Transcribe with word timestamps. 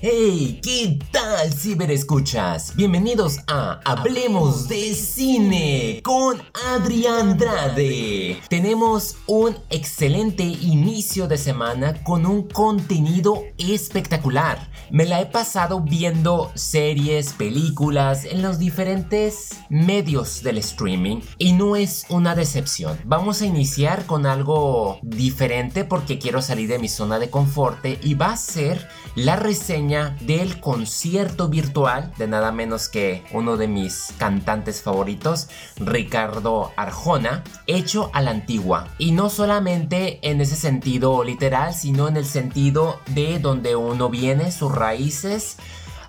Hey, 0.00 0.60
¿qué 0.62 0.96
tal 1.10 1.52
ciberescuchas? 1.52 2.76
Bienvenidos 2.76 3.40
a 3.48 3.80
Hablemos 3.84 4.68
de 4.68 4.94
Cine 4.94 6.00
con 6.04 6.40
Adrián 6.68 7.30
Andrade. 7.30 8.40
Tenemos 8.48 9.16
un 9.26 9.56
excelente 9.70 10.44
inicio 10.44 11.26
de 11.26 11.36
semana 11.36 12.04
con 12.04 12.26
un 12.26 12.42
contenido 12.42 13.42
espectacular. 13.58 14.70
Me 14.92 15.04
la 15.04 15.20
he 15.20 15.26
pasado 15.26 15.80
viendo 15.80 16.52
series, 16.54 17.32
películas 17.32 18.24
en 18.24 18.40
los 18.40 18.60
diferentes 18.60 19.50
medios 19.68 20.44
del 20.44 20.58
streaming 20.58 21.22
y 21.38 21.54
no 21.54 21.74
es 21.74 22.06
una 22.08 22.36
decepción. 22.36 23.00
Vamos 23.04 23.42
a 23.42 23.46
iniciar 23.46 24.06
con 24.06 24.26
algo 24.26 25.00
diferente 25.02 25.84
porque 25.84 26.20
quiero 26.20 26.40
salir 26.40 26.68
de 26.68 26.78
mi 26.78 26.88
zona 26.88 27.18
de 27.18 27.30
confort 27.30 27.84
y 27.84 28.14
va 28.14 28.30
a 28.30 28.36
ser 28.36 28.88
la 29.16 29.34
reseña 29.34 29.88
del 30.20 30.60
concierto 30.60 31.48
virtual 31.48 32.12
de 32.18 32.26
nada 32.26 32.52
menos 32.52 32.88
que 32.88 33.24
uno 33.32 33.56
de 33.56 33.68
mis 33.68 34.12
cantantes 34.18 34.82
favoritos, 34.82 35.48
Ricardo 35.76 36.72
Arjona, 36.76 37.44
hecho 37.66 38.10
a 38.12 38.22
la 38.22 38.30
antigua. 38.30 38.88
Y 38.98 39.12
no 39.12 39.30
solamente 39.30 40.18
en 40.22 40.40
ese 40.40 40.56
sentido 40.56 41.24
literal, 41.24 41.74
sino 41.74 42.08
en 42.08 42.16
el 42.16 42.24
sentido 42.24 43.00
de 43.08 43.38
donde 43.38 43.76
uno 43.76 44.08
viene, 44.08 44.52
sus 44.52 44.72
raíces, 44.72 45.56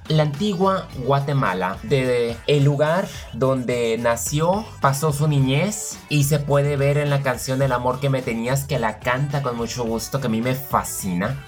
la 0.09 0.23
antigua 0.23 0.87
Guatemala, 1.05 1.77
de 1.83 2.35
el 2.47 2.63
lugar 2.63 3.07
donde 3.33 3.97
nació, 3.99 4.65
pasó 4.81 5.13
su 5.13 5.27
niñez 5.27 5.99
y 6.09 6.23
se 6.23 6.39
puede 6.39 6.77
ver 6.77 6.97
en 6.97 7.11
la 7.11 7.21
canción 7.21 7.61
El 7.61 7.71
amor 7.71 7.99
que 7.99 8.09
me 8.09 8.23
tenías 8.23 8.65
que 8.65 8.79
la 8.79 8.99
canta 8.99 9.43
con 9.43 9.55
mucho 9.55 9.83
gusto, 9.85 10.19
que 10.19 10.27
a 10.27 10.29
mí 10.29 10.41
me 10.41 10.55
fascina. 10.55 11.45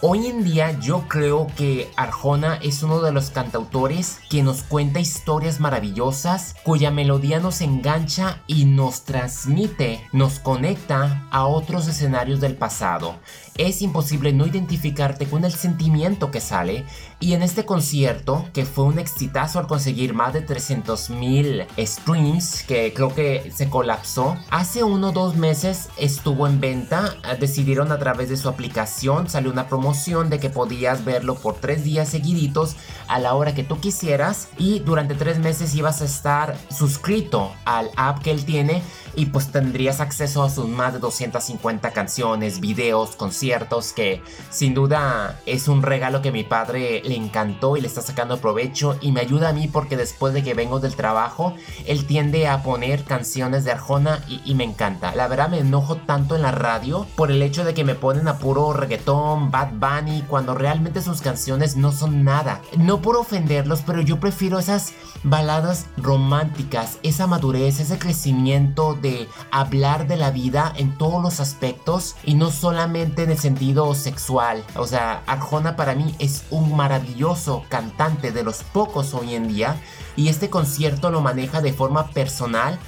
Hoy 0.00 0.28
en 0.28 0.44
día 0.44 0.78
yo 0.78 1.08
creo 1.08 1.48
que 1.56 1.90
Arjona 1.96 2.54
es 2.62 2.84
uno 2.84 3.00
de 3.00 3.10
los 3.10 3.30
cantautores 3.30 4.20
que 4.30 4.44
nos 4.44 4.62
cuenta 4.62 5.00
historias 5.00 5.58
maravillosas, 5.58 6.54
cuya 6.62 6.92
melodía 6.92 7.40
nos 7.40 7.60
engancha 7.62 8.40
y 8.46 8.64
nos 8.64 9.02
transmite, 9.02 10.06
nos 10.12 10.38
conecta 10.38 11.26
a 11.32 11.46
otros 11.46 11.88
escenarios 11.88 12.40
del 12.40 12.54
pasado. 12.54 13.16
Es 13.56 13.82
imposible 13.82 14.32
no 14.32 14.46
identificarte 14.46 15.26
con 15.26 15.44
el 15.44 15.52
sentimiento 15.52 16.30
que 16.30 16.40
sale 16.40 16.84
y 17.18 17.32
en 17.32 17.42
este 17.42 17.64
concierto, 17.64 18.46
que 18.52 18.64
fue 18.64 18.84
un 18.84 19.00
exitazo 19.00 19.58
al 19.58 19.66
conseguir 19.66 20.14
más 20.14 20.32
de 20.32 20.42
300 20.42 21.10
mil 21.10 21.66
streams, 21.76 22.62
que 22.62 22.94
creo 22.94 23.12
que 23.12 23.50
se 23.52 23.68
colapsó, 23.68 24.36
hace 24.50 24.84
uno 24.84 25.08
o 25.08 25.12
dos 25.12 25.34
meses 25.34 25.88
estuvo 25.96 26.46
en 26.46 26.60
venta, 26.60 27.16
decidieron 27.40 27.90
a 27.90 27.98
través 27.98 28.28
de 28.28 28.36
su 28.36 28.48
aplicación, 28.48 29.28
salió 29.28 29.50
una 29.50 29.66
promoción 29.66 29.87
de 29.88 30.38
que 30.38 30.50
podías 30.50 31.04
verlo 31.04 31.34
por 31.36 31.54
tres 31.54 31.82
días 31.82 32.10
seguiditos 32.10 32.76
a 33.08 33.18
la 33.18 33.34
hora 33.34 33.54
que 33.54 33.64
tú 33.64 33.80
quisieras 33.80 34.48
y 34.58 34.80
durante 34.80 35.14
tres 35.14 35.38
meses 35.38 35.74
ibas 35.74 36.02
a 36.02 36.04
estar 36.04 36.56
suscrito 36.70 37.52
al 37.64 37.90
app 37.96 38.22
que 38.22 38.30
él 38.30 38.44
tiene 38.44 38.82
y 39.16 39.26
pues 39.26 39.50
tendrías 39.50 40.00
acceso 40.00 40.42
a 40.42 40.50
sus 40.50 40.68
más 40.68 40.92
de 40.92 40.98
250 41.00 41.90
canciones, 41.92 42.60
videos, 42.60 43.16
conciertos 43.16 43.92
que 43.92 44.22
sin 44.50 44.74
duda 44.74 45.40
es 45.46 45.68
un 45.68 45.82
regalo 45.82 46.20
que 46.20 46.32
mi 46.32 46.44
padre 46.44 47.02
le 47.04 47.16
encantó 47.16 47.76
y 47.76 47.80
le 47.80 47.88
está 47.88 48.02
sacando 48.02 48.38
provecho 48.38 48.96
y 49.00 49.10
me 49.10 49.20
ayuda 49.20 49.48
a 49.48 49.52
mí 49.52 49.68
porque 49.68 49.96
después 49.96 50.34
de 50.34 50.44
que 50.44 50.54
vengo 50.54 50.80
del 50.80 50.94
trabajo 50.94 51.54
él 51.86 52.06
tiende 52.06 52.46
a 52.46 52.62
poner 52.62 53.04
canciones 53.04 53.64
de 53.64 53.72
Arjona 53.72 54.22
y, 54.28 54.54
me 54.54 54.64
encanta. 54.64 55.14
La 55.14 55.28
verdad 55.28 55.48
me 55.48 55.60
enojo 55.60 55.96
tanto 55.96 56.34
en 56.36 56.42
la 56.42 56.50
radio 56.50 57.06
por 57.16 57.30
el 57.30 57.42
hecho 57.42 57.64
de 57.64 57.74
que 57.74 57.84
me 57.84 57.94
ponen 57.94 58.28
a 58.28 58.38
puro 58.38 58.72
reggaetón, 58.72 59.50
Bad 59.50 59.77
Bunny 59.78 60.24
cuando 60.28 60.54
realmente 60.54 61.02
sus 61.02 61.20
canciones 61.20 61.76
no 61.76 61.92
son 61.92 62.24
nada. 62.24 62.60
No 62.76 63.00
por 63.00 63.16
ofenderlos, 63.16 63.82
pero 63.86 64.00
yo 64.00 64.20
prefiero 64.20 64.58
esas 64.58 64.92
baladas 65.22 65.86
románticas, 65.96 66.98
esa 67.02 67.26
madurez, 67.26 67.80
ese 67.80 67.98
crecimiento 67.98 68.94
de 68.94 69.28
hablar 69.50 70.06
de 70.06 70.16
la 70.16 70.30
vida 70.30 70.72
en 70.76 70.96
todos 70.96 71.22
los 71.22 71.40
aspectos 71.40 72.16
y 72.24 72.34
no 72.34 72.50
solamente 72.50 73.22
en 73.22 73.30
el 73.30 73.38
sentido 73.38 73.94
sexual. 73.94 74.64
O 74.76 74.86
sea, 74.86 75.22
Arjona 75.26 75.76
para 75.76 75.94
mí 75.94 76.14
es 76.18 76.44
un 76.50 76.76
maravilloso 76.76 77.64
cantante 77.68 78.32
de 78.32 78.42
los 78.42 78.62
pocos 78.62 79.14
hoy 79.14 79.34
en 79.34 79.48
día 79.48 79.76
y 80.16 80.28
este 80.28 80.50
concierto 80.50 81.10
lo 81.10 81.20
maneja 81.20 81.60
de 81.60 81.72
forma 81.72 82.08
personal 82.08 82.78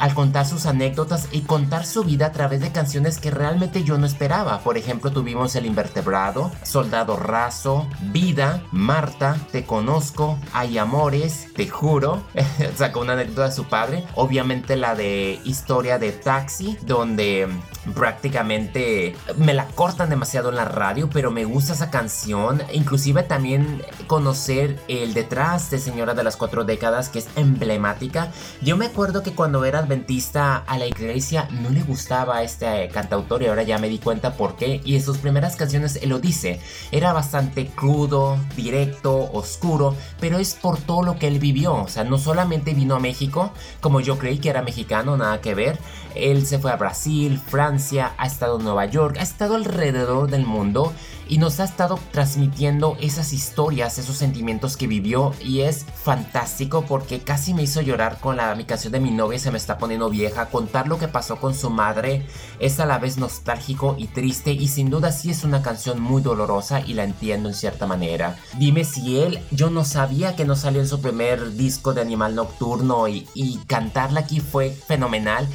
al 0.00 0.14
contar 0.14 0.46
sus 0.46 0.66
anécdotas 0.66 1.28
y 1.30 1.42
contar 1.42 1.86
su 1.86 2.02
vida 2.02 2.26
a 2.26 2.32
través 2.32 2.60
de 2.60 2.72
canciones 2.72 3.18
que 3.18 3.30
realmente 3.30 3.84
yo 3.84 3.98
no 3.98 4.06
esperaba. 4.06 4.58
Por 4.60 4.76
ejemplo, 4.76 5.12
tuvimos 5.12 5.54
El 5.54 5.66
Invertebrado, 5.66 6.50
Soldado 6.64 7.16
Raso, 7.16 7.86
Vida, 8.10 8.64
Marta, 8.72 9.36
Te 9.52 9.64
Conozco, 9.64 10.38
Hay 10.52 10.78
Amores, 10.78 11.48
Te 11.54 11.68
Juro. 11.68 12.24
Sacó 12.76 13.00
una 13.00 13.12
anécdota 13.12 13.44
de 13.44 13.52
su 13.52 13.64
padre. 13.64 14.04
Obviamente 14.14 14.76
la 14.76 14.94
de 14.94 15.38
Historia 15.44 15.98
de 15.98 16.12
Taxi, 16.12 16.78
donde 16.82 17.46
prácticamente 17.94 19.16
me 19.36 19.54
la 19.54 19.66
cortan 19.66 20.10
demasiado 20.10 20.50
en 20.50 20.56
la 20.56 20.64
radio, 20.64 21.08
pero 21.10 21.30
me 21.30 21.44
gusta 21.44 21.72
esa 21.72 21.90
canción. 21.90 22.62
Inclusive 22.72 23.22
también 23.22 23.82
conocer 24.06 24.78
el 24.88 25.14
detrás 25.14 25.70
de 25.70 25.78
Señora 25.78 26.14
de 26.14 26.24
las 26.24 26.36
Cuatro 26.36 26.64
Décadas, 26.64 27.08
que 27.08 27.20
es 27.20 27.28
emblemática. 27.36 28.30
Yo 28.62 28.76
me 28.76 28.86
acuerdo 28.86 29.22
que 29.22 29.32
cuando 29.32 29.64
era 29.64 29.80
adventista 29.80 30.56
a 30.56 30.78
la 30.78 30.86
iglesia 30.86 31.48
no 31.50 31.70
le 31.70 31.82
gustaba 31.82 32.42
este 32.42 32.88
cantautor 32.88 33.42
y 33.42 33.46
ahora 33.46 33.62
ya 33.62 33.78
me 33.78 33.88
di 33.88 33.98
cuenta 33.98 34.34
por 34.34 34.56
qué. 34.56 34.80
Y 34.84 34.96
en 34.96 35.02
sus 35.02 35.18
primeras 35.18 35.56
canciones 35.56 35.98
él 36.02 36.10
lo 36.10 36.20
dice, 36.20 36.60
era 36.92 37.12
bastante 37.12 37.66
crudo, 37.66 38.38
directo, 38.56 39.30
oscuro, 39.32 39.94
pero 40.20 40.38
es 40.38 40.54
por 40.54 40.78
todo 40.78 41.02
lo 41.02 41.18
que 41.18 41.28
él 41.28 41.38
vivió. 41.38 41.74
O 41.74 41.88
sea, 41.88 42.04
no 42.04 42.18
solamente 42.18 42.74
vino 42.74 42.94
a 42.94 43.00
México, 43.00 43.52
como 43.80 44.00
yo 44.00 44.18
creí 44.18 44.38
que 44.38 44.50
era 44.50 44.62
mexicano, 44.62 45.16
nada 45.16 45.40
que 45.40 45.54
ver. 45.54 45.78
Él 46.14 46.46
se 46.46 46.58
fue 46.58 46.72
a 46.72 46.76
Brasil, 46.76 47.38
Francia, 47.38 48.14
ha 48.18 48.26
estado 48.26 48.58
en 48.58 48.64
Nueva 48.64 48.86
York, 48.86 49.16
ha 49.18 49.22
estado 49.22 49.54
alrededor 49.54 50.30
del 50.30 50.46
mundo 50.46 50.92
y 51.28 51.38
nos 51.38 51.60
ha 51.60 51.64
estado 51.64 51.98
transmitiendo 52.10 52.96
esas 53.00 53.32
historias, 53.32 53.98
esos 53.98 54.16
sentimientos 54.16 54.76
que 54.76 54.88
vivió 54.88 55.32
y 55.40 55.60
es 55.60 55.86
fantástico 56.02 56.84
porque 56.86 57.20
casi 57.20 57.54
me 57.54 57.62
hizo 57.62 57.80
llorar 57.80 58.18
con 58.18 58.36
la 58.36 58.52
mi 58.56 58.64
canción 58.64 58.92
de 58.92 58.98
mi 58.98 59.12
novia 59.12 59.38
se 59.38 59.52
me 59.52 59.58
está 59.58 59.78
poniendo 59.78 60.10
vieja, 60.10 60.46
contar 60.46 60.88
lo 60.88 60.98
que 60.98 61.06
pasó 61.06 61.36
con 61.36 61.54
su 61.54 61.70
madre 61.70 62.26
es 62.58 62.80
a 62.80 62.86
la 62.86 62.98
vez 62.98 63.16
nostálgico 63.16 63.94
y 63.96 64.08
triste 64.08 64.52
y 64.52 64.66
sin 64.66 64.90
duda 64.90 65.12
sí 65.12 65.30
es 65.30 65.44
una 65.44 65.62
canción 65.62 66.00
muy 66.00 66.20
dolorosa 66.20 66.80
y 66.80 66.94
la 66.94 67.04
entiendo 67.04 67.48
en 67.48 67.54
cierta 67.54 67.86
manera. 67.86 68.36
Dime 68.58 68.84
si 68.84 69.20
él, 69.20 69.40
yo 69.52 69.70
no 69.70 69.84
sabía 69.84 70.34
que 70.34 70.44
no 70.44 70.56
salió 70.56 70.80
en 70.80 70.88
su 70.88 71.00
primer 71.00 71.52
disco 71.52 71.94
de 71.94 72.00
Animal 72.00 72.34
Nocturno 72.34 73.06
y, 73.08 73.26
cantarla 73.66 74.20
aquí 74.20 74.40
fue 74.40 74.70
fenomenal. 74.70 75.46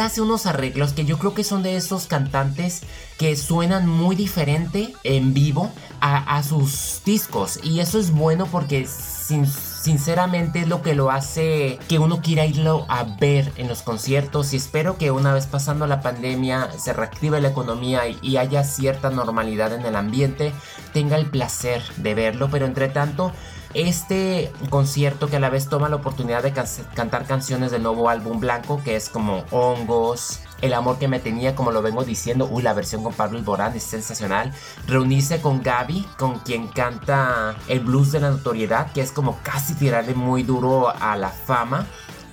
Hace 0.00 0.20
unos 0.20 0.46
arreglos 0.46 0.92
que 0.92 1.04
yo 1.04 1.18
creo 1.18 1.34
que 1.34 1.44
son 1.44 1.62
de 1.62 1.76
esos 1.76 2.06
cantantes 2.06 2.82
que 3.18 3.36
suenan 3.36 3.88
muy 3.88 4.16
diferente 4.16 4.92
en 5.04 5.32
vivo 5.32 5.70
a, 6.00 6.42
sus 6.42 7.00
discos. 7.04 7.58
Y 7.62 7.80
eso 7.80 7.98
es 7.98 8.12
bueno 8.12 8.46
porque 8.46 8.86
sinceramente 8.86 10.60
es 10.60 10.68
lo 10.68 10.82
que 10.82 10.94
lo 10.94 11.10
hace 11.10 11.78
que 11.88 11.98
uno 11.98 12.20
quiera 12.20 12.44
irlo 12.44 12.84
a 12.88 13.04
ver 13.04 13.52
en 13.56 13.68
los 13.68 13.82
conciertos. 13.82 14.52
Y 14.52 14.56
espero 14.56 14.98
que 14.98 15.10
una 15.10 15.32
vez 15.32 15.46
pasando 15.46 15.86
la 15.86 16.00
pandemia 16.00 16.70
se 16.78 16.92
reactive 16.92 17.40
la 17.40 17.48
economía 17.48 18.02
y, 18.08 18.36
haya 18.36 18.64
cierta 18.64 19.10
normalidad 19.10 19.72
en 19.72 19.86
el 19.86 19.96
ambiente, 19.96 20.52
tenga 20.92 21.16
el 21.16 21.26
placer 21.26 21.82
de 21.96 22.14
verlo. 22.14 22.48
Pero 22.50 22.66
entre 22.66 22.88
tanto 22.88 23.32
este 23.76 24.52
concierto 24.70 25.28
que 25.28 25.36
a 25.36 25.40
la 25.40 25.50
vez 25.50 25.68
toma 25.68 25.88
la 25.88 25.96
oportunidad 25.96 26.42
de 26.42 26.52
cantar 26.52 27.26
canciones 27.26 27.70
del 27.70 27.82
nuevo 27.82 28.08
álbum 28.08 28.40
blanco, 28.40 28.80
que 28.82 28.96
es 28.96 29.08
como 29.08 29.44
Hongos, 29.50 30.40
El 30.62 30.72
amor 30.72 30.98
que 30.98 31.06
me 31.06 31.20
tenía, 31.20 31.54
como 31.54 31.70
lo 31.70 31.82
vengo 31.82 32.02
diciendo, 32.02 32.48
uy, 32.50 32.62
la 32.62 32.72
versión 32.72 33.02
con 33.02 33.12
Pablo 33.12 33.38
Alborán 33.38 33.76
es 33.76 33.82
sensacional. 33.82 34.52
Reunirse 34.86 35.42
con 35.42 35.62
Gaby, 35.62 36.08
con 36.16 36.38
quien 36.38 36.68
canta 36.68 37.56
el 37.68 37.80
blues 37.80 38.12
de 38.12 38.20
la 38.20 38.30
notoriedad, 38.30 38.90
que 38.92 39.02
es 39.02 39.12
como 39.12 39.38
casi 39.42 39.74
tirarle 39.74 40.14
muy 40.14 40.42
duro 40.42 40.88
a 40.88 41.16
la 41.16 41.28
fama 41.28 41.86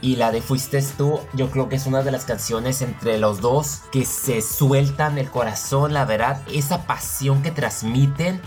y 0.03 0.17
la 0.17 0.31
de 0.31 0.41
Fuiste 0.41 0.81
tú, 0.97 1.21
yo 1.33 1.49
creo 1.49 1.69
que 1.69 1.77
es 1.77 1.85
una 1.85 2.03
de 2.03 2.11
las 2.11 2.25
canciones 2.25 2.81
entre 2.81 3.17
los 3.17 3.39
dos 3.39 3.83
que 3.91 4.03
se 4.03 4.41
sueltan 4.41 5.17
el 5.17 5.31
corazón, 5.31 5.93
la 5.93 6.03
verdad, 6.03 6.41
esa 6.51 6.85
pasión 6.85 7.41
que 7.41 7.51
transmiten 7.51 8.41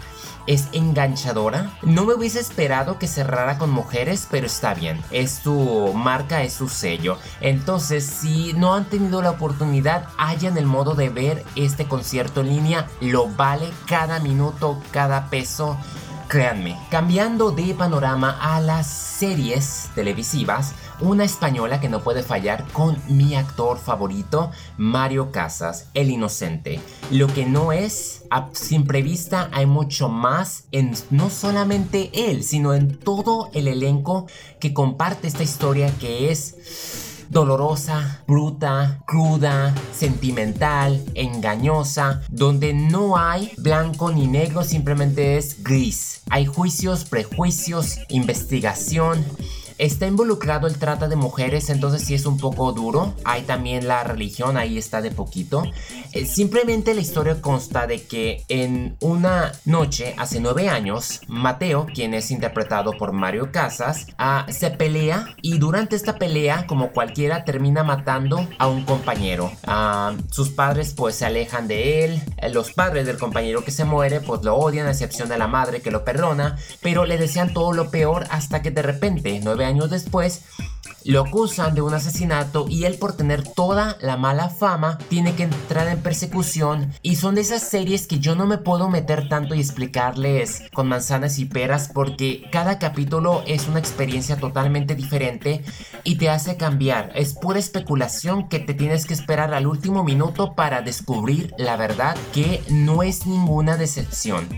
es 0.46 0.68
enganchadora. 0.72 1.70
No 1.82 2.04
me 2.04 2.14
hubiese 2.14 2.40
esperado 2.40 2.98
que 2.98 3.06
cerrara 3.06 3.58
con 3.58 3.70
mujeres, 3.70 4.26
pero 4.30 4.46
está 4.46 4.74
bien. 4.74 5.02
Es 5.10 5.32
su 5.42 5.92
marca, 5.94 6.42
es 6.42 6.54
su 6.54 6.68
sello. 6.68 7.18
Entonces, 7.40 8.04
si 8.04 8.52
no 8.54 8.74
han 8.74 8.84
tenido 8.84 9.22
la 9.22 9.30
oportunidad, 9.30 10.08
hayan 10.18 10.56
el 10.58 10.66
modo 10.66 10.94
de 10.94 11.08
ver 11.08 11.44
este 11.54 11.86
concierto 11.86 12.40
en 12.40 12.48
línea. 12.48 12.86
Lo 13.00 13.28
vale 13.28 13.70
cada 13.86 14.20
minuto, 14.20 14.80
cada 14.90 15.30
peso. 15.30 15.76
Créanme, 16.28 16.76
cambiando 16.90 17.52
de 17.52 17.72
panorama 17.74 18.36
a 18.40 18.60
las 18.60 18.88
series 18.88 19.90
televisivas, 19.94 20.74
una 21.00 21.24
española 21.24 21.80
que 21.80 21.88
no 21.88 22.02
puede 22.02 22.22
fallar 22.22 22.64
con 22.72 22.96
mi 23.08 23.34
actor 23.34 23.78
favorito, 23.78 24.50
Mario 24.76 25.32
Casas, 25.32 25.88
el 25.94 26.10
inocente. 26.10 26.80
Lo 27.10 27.26
que 27.26 27.46
no 27.46 27.72
es, 27.72 28.24
a 28.30 28.48
simple 28.52 29.02
vista, 29.02 29.48
hay 29.52 29.66
mucho 29.66 30.08
más 30.08 30.64
en 30.72 30.94
no 31.10 31.30
solamente 31.30 32.10
él, 32.12 32.42
sino 32.42 32.74
en 32.74 32.98
todo 32.98 33.50
el 33.52 33.68
elenco 33.68 34.26
que 34.60 34.72
comparte 34.72 35.28
esta 35.28 35.42
historia 35.42 35.92
que 35.98 36.30
es 36.30 37.06
dolorosa, 37.28 38.22
bruta, 38.26 39.02
cruda, 39.06 39.74
sentimental, 39.92 41.04
engañosa, 41.14 42.22
donde 42.28 42.72
no 42.72 43.16
hay 43.16 43.52
blanco 43.58 44.12
ni 44.12 44.26
negro, 44.26 44.62
simplemente 44.62 45.36
es 45.36 45.62
gris. 45.62 46.22
Hay 46.30 46.46
juicios, 46.46 47.04
prejuicios, 47.04 47.98
investigación 48.08 49.24
Está 49.78 50.06
involucrado 50.06 50.66
el 50.66 50.78
trata 50.78 51.06
de 51.06 51.16
mujeres, 51.16 51.68
entonces 51.68 52.02
sí 52.02 52.14
es 52.14 52.24
un 52.24 52.38
poco 52.38 52.72
duro. 52.72 53.14
Hay 53.24 53.42
también 53.42 53.86
la 53.86 54.04
religión, 54.04 54.56
ahí 54.56 54.78
está 54.78 55.02
de 55.02 55.10
poquito. 55.10 55.64
Eh, 56.12 56.24
simplemente 56.24 56.94
la 56.94 57.02
historia 57.02 57.42
consta 57.42 57.86
de 57.86 58.02
que 58.04 58.42
en 58.48 58.96
una 59.00 59.52
noche, 59.66 60.14
hace 60.16 60.40
nueve 60.40 60.70
años, 60.70 61.20
Mateo, 61.28 61.86
quien 61.94 62.14
es 62.14 62.30
interpretado 62.30 62.92
por 62.92 63.12
Mario 63.12 63.52
Casas, 63.52 64.06
ah, 64.16 64.46
se 64.48 64.70
pelea 64.70 65.36
y 65.42 65.58
durante 65.58 65.94
esta 65.94 66.16
pelea, 66.16 66.66
como 66.66 66.92
cualquiera, 66.92 67.44
termina 67.44 67.84
matando 67.84 68.48
a 68.58 68.68
un 68.68 68.84
compañero. 68.86 69.52
Ah, 69.66 70.14
sus 70.30 70.48
padres 70.48 70.94
pues 70.94 71.16
se 71.16 71.26
alejan 71.26 71.68
de 71.68 72.06
él. 72.06 72.22
Eh, 72.38 72.48
los 72.48 72.72
padres 72.72 73.04
del 73.04 73.18
compañero 73.18 73.62
que 73.62 73.72
se 73.72 73.84
muere 73.84 74.20
pues 74.20 74.42
lo 74.42 74.56
odian 74.56 74.86
a 74.86 74.92
excepción 74.92 75.28
de 75.28 75.36
la 75.36 75.48
madre 75.48 75.82
que 75.82 75.90
lo 75.90 76.02
perdona, 76.02 76.56
pero 76.80 77.04
le 77.04 77.18
desean 77.18 77.52
todo 77.52 77.72
lo 77.72 77.90
peor 77.90 78.24
hasta 78.30 78.62
que 78.62 78.70
de 78.70 78.80
repente, 78.80 79.38
nueve 79.44 79.65
años 79.66 79.90
después, 79.90 80.42
lo 81.06 81.20
acusan 81.20 81.74
de 81.74 81.82
un 81.82 81.94
asesinato 81.94 82.66
y 82.68 82.84
él 82.84 82.98
por 82.98 83.16
tener 83.16 83.42
toda 83.46 83.96
la 84.00 84.16
mala 84.16 84.48
fama 84.48 84.98
tiene 85.08 85.34
que 85.34 85.44
entrar 85.44 85.86
en 85.88 86.02
persecución 86.02 86.92
y 87.02 87.16
son 87.16 87.36
de 87.36 87.42
esas 87.42 87.62
series 87.62 88.06
que 88.06 88.18
yo 88.18 88.34
no 88.34 88.46
me 88.46 88.58
puedo 88.58 88.88
meter 88.90 89.28
tanto 89.28 89.54
y 89.54 89.60
explicarles 89.60 90.62
con 90.74 90.88
manzanas 90.88 91.38
y 91.38 91.44
peras 91.44 91.90
porque 91.92 92.44
cada 92.50 92.78
capítulo 92.78 93.42
es 93.46 93.68
una 93.68 93.78
experiencia 93.78 94.36
totalmente 94.36 94.94
diferente 94.94 95.62
y 96.02 96.16
te 96.16 96.28
hace 96.28 96.56
cambiar. 96.56 97.12
Es 97.14 97.34
pura 97.34 97.58
especulación 97.58 98.48
que 98.48 98.58
te 98.58 98.74
tienes 98.74 99.06
que 99.06 99.14
esperar 99.14 99.54
al 99.54 99.66
último 99.66 100.02
minuto 100.02 100.54
para 100.54 100.82
descubrir 100.82 101.54
la 101.56 101.76
verdad 101.76 102.16
que 102.32 102.62
no 102.68 103.02
es 103.02 103.26
ninguna 103.26 103.76
decepción. 103.76 104.48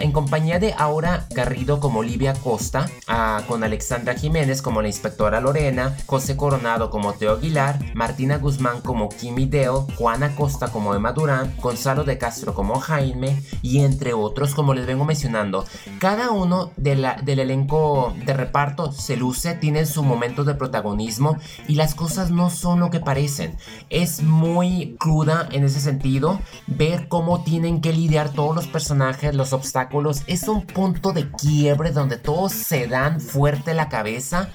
en 0.00 0.12
compañía 0.12 0.58
de 0.58 0.74
Aura 0.76 1.26
Garrido 1.30 1.80
como 1.80 2.00
Olivia 2.00 2.34
Costa, 2.34 2.90
ah, 3.06 3.42
con 3.48 3.64
Alexandra 3.64 4.14
Jiménez 4.14 4.60
como 4.60 4.82
la 4.82 4.88
inspectora 4.88 5.40
Lorena, 5.40 5.93
José 6.06 6.36
Coronado 6.36 6.90
como 6.90 7.12
Teo 7.14 7.32
Aguilar, 7.34 7.78
Martina 7.94 8.38
Guzmán 8.38 8.80
como 8.80 9.08
Kimi 9.08 9.46
Deo, 9.46 9.86
Juana 9.96 10.34
Costa 10.36 10.68
como 10.68 10.94
Emma 10.94 11.12
Durán, 11.12 11.54
Gonzalo 11.60 12.04
de 12.04 12.18
Castro 12.18 12.54
como 12.54 12.80
Jaime 12.80 13.42
y 13.62 13.80
entre 13.80 14.14
otros 14.14 14.54
como 14.54 14.74
les 14.74 14.86
vengo 14.86 15.04
mencionando. 15.04 15.64
Cada 15.98 16.30
uno 16.30 16.72
del 16.76 17.04
elenco 17.26 18.14
de 18.24 18.32
reparto 18.34 18.92
se 18.92 19.16
luce, 19.16 19.54
tiene 19.54 19.86
su 19.86 20.02
momento 20.02 20.44
de 20.44 20.54
protagonismo 20.54 21.38
y 21.68 21.74
las 21.74 21.94
cosas 21.94 22.30
no 22.30 22.50
son 22.50 22.80
lo 22.80 22.90
que 22.90 23.00
parecen. 23.00 23.56
Es 23.90 24.22
muy 24.22 24.96
cruda 24.98 25.48
en 25.50 25.64
ese 25.64 25.80
sentido 25.80 26.40
ver 26.66 27.08
cómo 27.08 27.42
tienen 27.44 27.80
que 27.80 27.92
lidiar 27.92 28.30
todos 28.30 28.54
los 28.54 28.66
personajes, 28.66 29.34
los 29.34 29.52
obstáculos. 29.52 30.22
Es 30.26 30.48
un 30.48 30.66
punto 30.66 31.12
de 31.12 31.30
quiebre 31.30 31.90
donde 31.92 32.16
todos 32.16 32.52
se 32.52 32.86
dan 32.86 33.20
fuerte 33.20 33.74
la 33.74 33.88
cabeza 33.88 34.50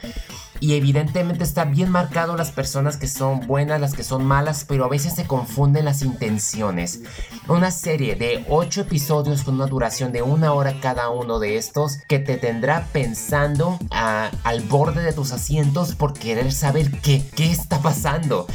y 0.60 0.74
evidentemente 0.74 1.44
está 1.44 1.66
bien 1.66 1.90
marcado 1.90 2.36
las 2.36 2.52
personas 2.52 2.98
que 2.98 3.08
son 3.08 3.48
buenas, 3.48 3.80
las 3.80 3.94
que 3.94 4.04
son 4.04 4.26
malas, 4.26 4.66
pero 4.68 4.86
a 4.86 4.90
veces 4.90 5.16
se 5.16 5.26
confunden 5.26 5.86
las 5.86 6.02
intenciones. 6.02 7.02
Una 7.48 7.72
serie 7.72 8.16
de 8.16 8.46
8 8.50 8.82
episodios 8.82 9.44
con 9.44 9.56
una 9.56 9.68
duración 9.68 10.12
de 10.12 10.22
una 10.22 10.54
hora 10.54 10.80
cada 10.82 11.10
uno 11.10 11.40
de 11.40 11.58
estos 11.58 11.98
que 12.08 12.20
te 12.20 12.38
tendrá 12.38 12.88
pensando 12.92 13.80
ah, 13.92 14.32
al 14.44 14.62
borde 14.62 15.04
de 15.04 15.14
tus 15.14 15.32
asientos 15.32 15.96
por 15.96 16.14
querer 16.14 16.52
saber 16.52 16.92
qué, 17.02 17.26
qué 17.36 17.52
está 17.52 17.80
pasando 17.80 18.48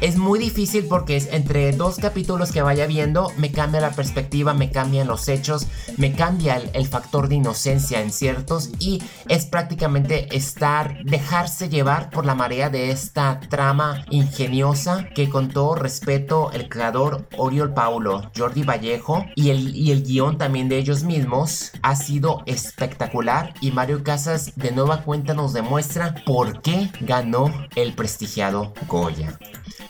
es 0.00 0.16
muy 0.16 0.38
difícil 0.38 0.86
porque 0.86 1.16
es 1.16 1.28
entre 1.32 1.72
dos 1.72 1.96
capítulos 1.96 2.52
que 2.52 2.62
vaya 2.62 2.86
viendo, 2.86 3.32
me 3.36 3.52
cambia 3.52 3.80
la 3.80 3.90
perspectiva, 3.90 4.54
me 4.54 4.70
cambian 4.70 5.06
los 5.06 5.28
hechos, 5.28 5.66
me 5.96 6.12
cambia 6.14 6.56
el, 6.72 6.86
factor 6.88 7.28
de 7.28 7.34
inocencia 7.34 8.00
en 8.00 8.10
ciertos 8.10 8.70
y 8.78 9.02
es 9.28 9.44
prácticamente 9.46 10.34
estar, 10.34 11.04
dejarse 11.04 11.68
llevar 11.68 12.10
por 12.10 12.24
la 12.24 12.34
marea 12.34 12.70
de 12.70 12.90
esta 12.90 13.40
trama 13.40 14.04
ingeniosa 14.10 15.08
que 15.14 15.28
con 15.28 15.48
todo 15.50 15.74
respeto 15.74 16.50
el 16.52 16.68
creador 16.68 17.28
Oriol 17.36 17.74
Paulo, 17.74 18.30
Jordi 18.36 18.62
Vallejo 18.62 19.26
y 19.34 19.50
el, 19.50 19.76
y 19.76 19.92
el 19.92 20.02
guion 20.02 20.38
también 20.38 20.68
de 20.68 20.78
ellos 20.78 21.04
mismos 21.04 21.72
ha 21.82 21.94
sido 21.94 22.42
espectacular 22.46 23.52
y 23.60 23.70
Mario 23.70 24.02
Casas 24.02 24.52
de 24.56 24.72
nueva 24.72 25.02
cuenta 25.02 25.34
nos 25.34 25.52
demuestra 25.52 26.14
por 26.24 26.62
qué 26.62 26.90
ganó 27.00 27.52
el 27.74 27.94
prestigiado 27.94 28.72
Goya. 28.86 29.38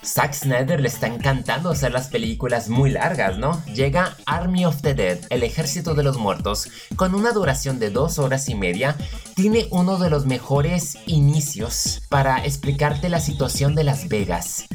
Zack 0.04 0.34
Snyder 0.34 0.80
le 0.80 0.88
está 0.88 1.06
encantando 1.06 1.70
hacer 1.70 1.92
las 1.92 2.08
películas 2.08 2.68
muy 2.68 2.90
largas, 2.90 3.38
¿no? 3.38 3.62
Llega 3.66 4.16
Army 4.26 4.64
of 4.64 4.82
the 4.82 4.94
Dead, 4.94 5.18
el 5.30 5.42
ejército 5.42 5.94
de 5.94 6.02
los 6.02 6.18
muertos, 6.18 6.68
con 6.96 7.14
una 7.14 7.32
duración 7.32 7.78
de 7.78 7.90
dos 7.90 8.18
horas 8.18 8.48
y 8.48 8.54
media, 8.54 8.96
tiene 9.34 9.68
uno 9.70 9.98
de 9.98 10.10
los 10.10 10.26
mejores 10.26 10.96
inicios 11.06 12.02
para 12.08 12.44
explicarte 12.44 13.08
la 13.08 13.20
situación 13.20 13.74
de 13.74 13.84
Las 13.84 14.08
Vegas 14.08 14.66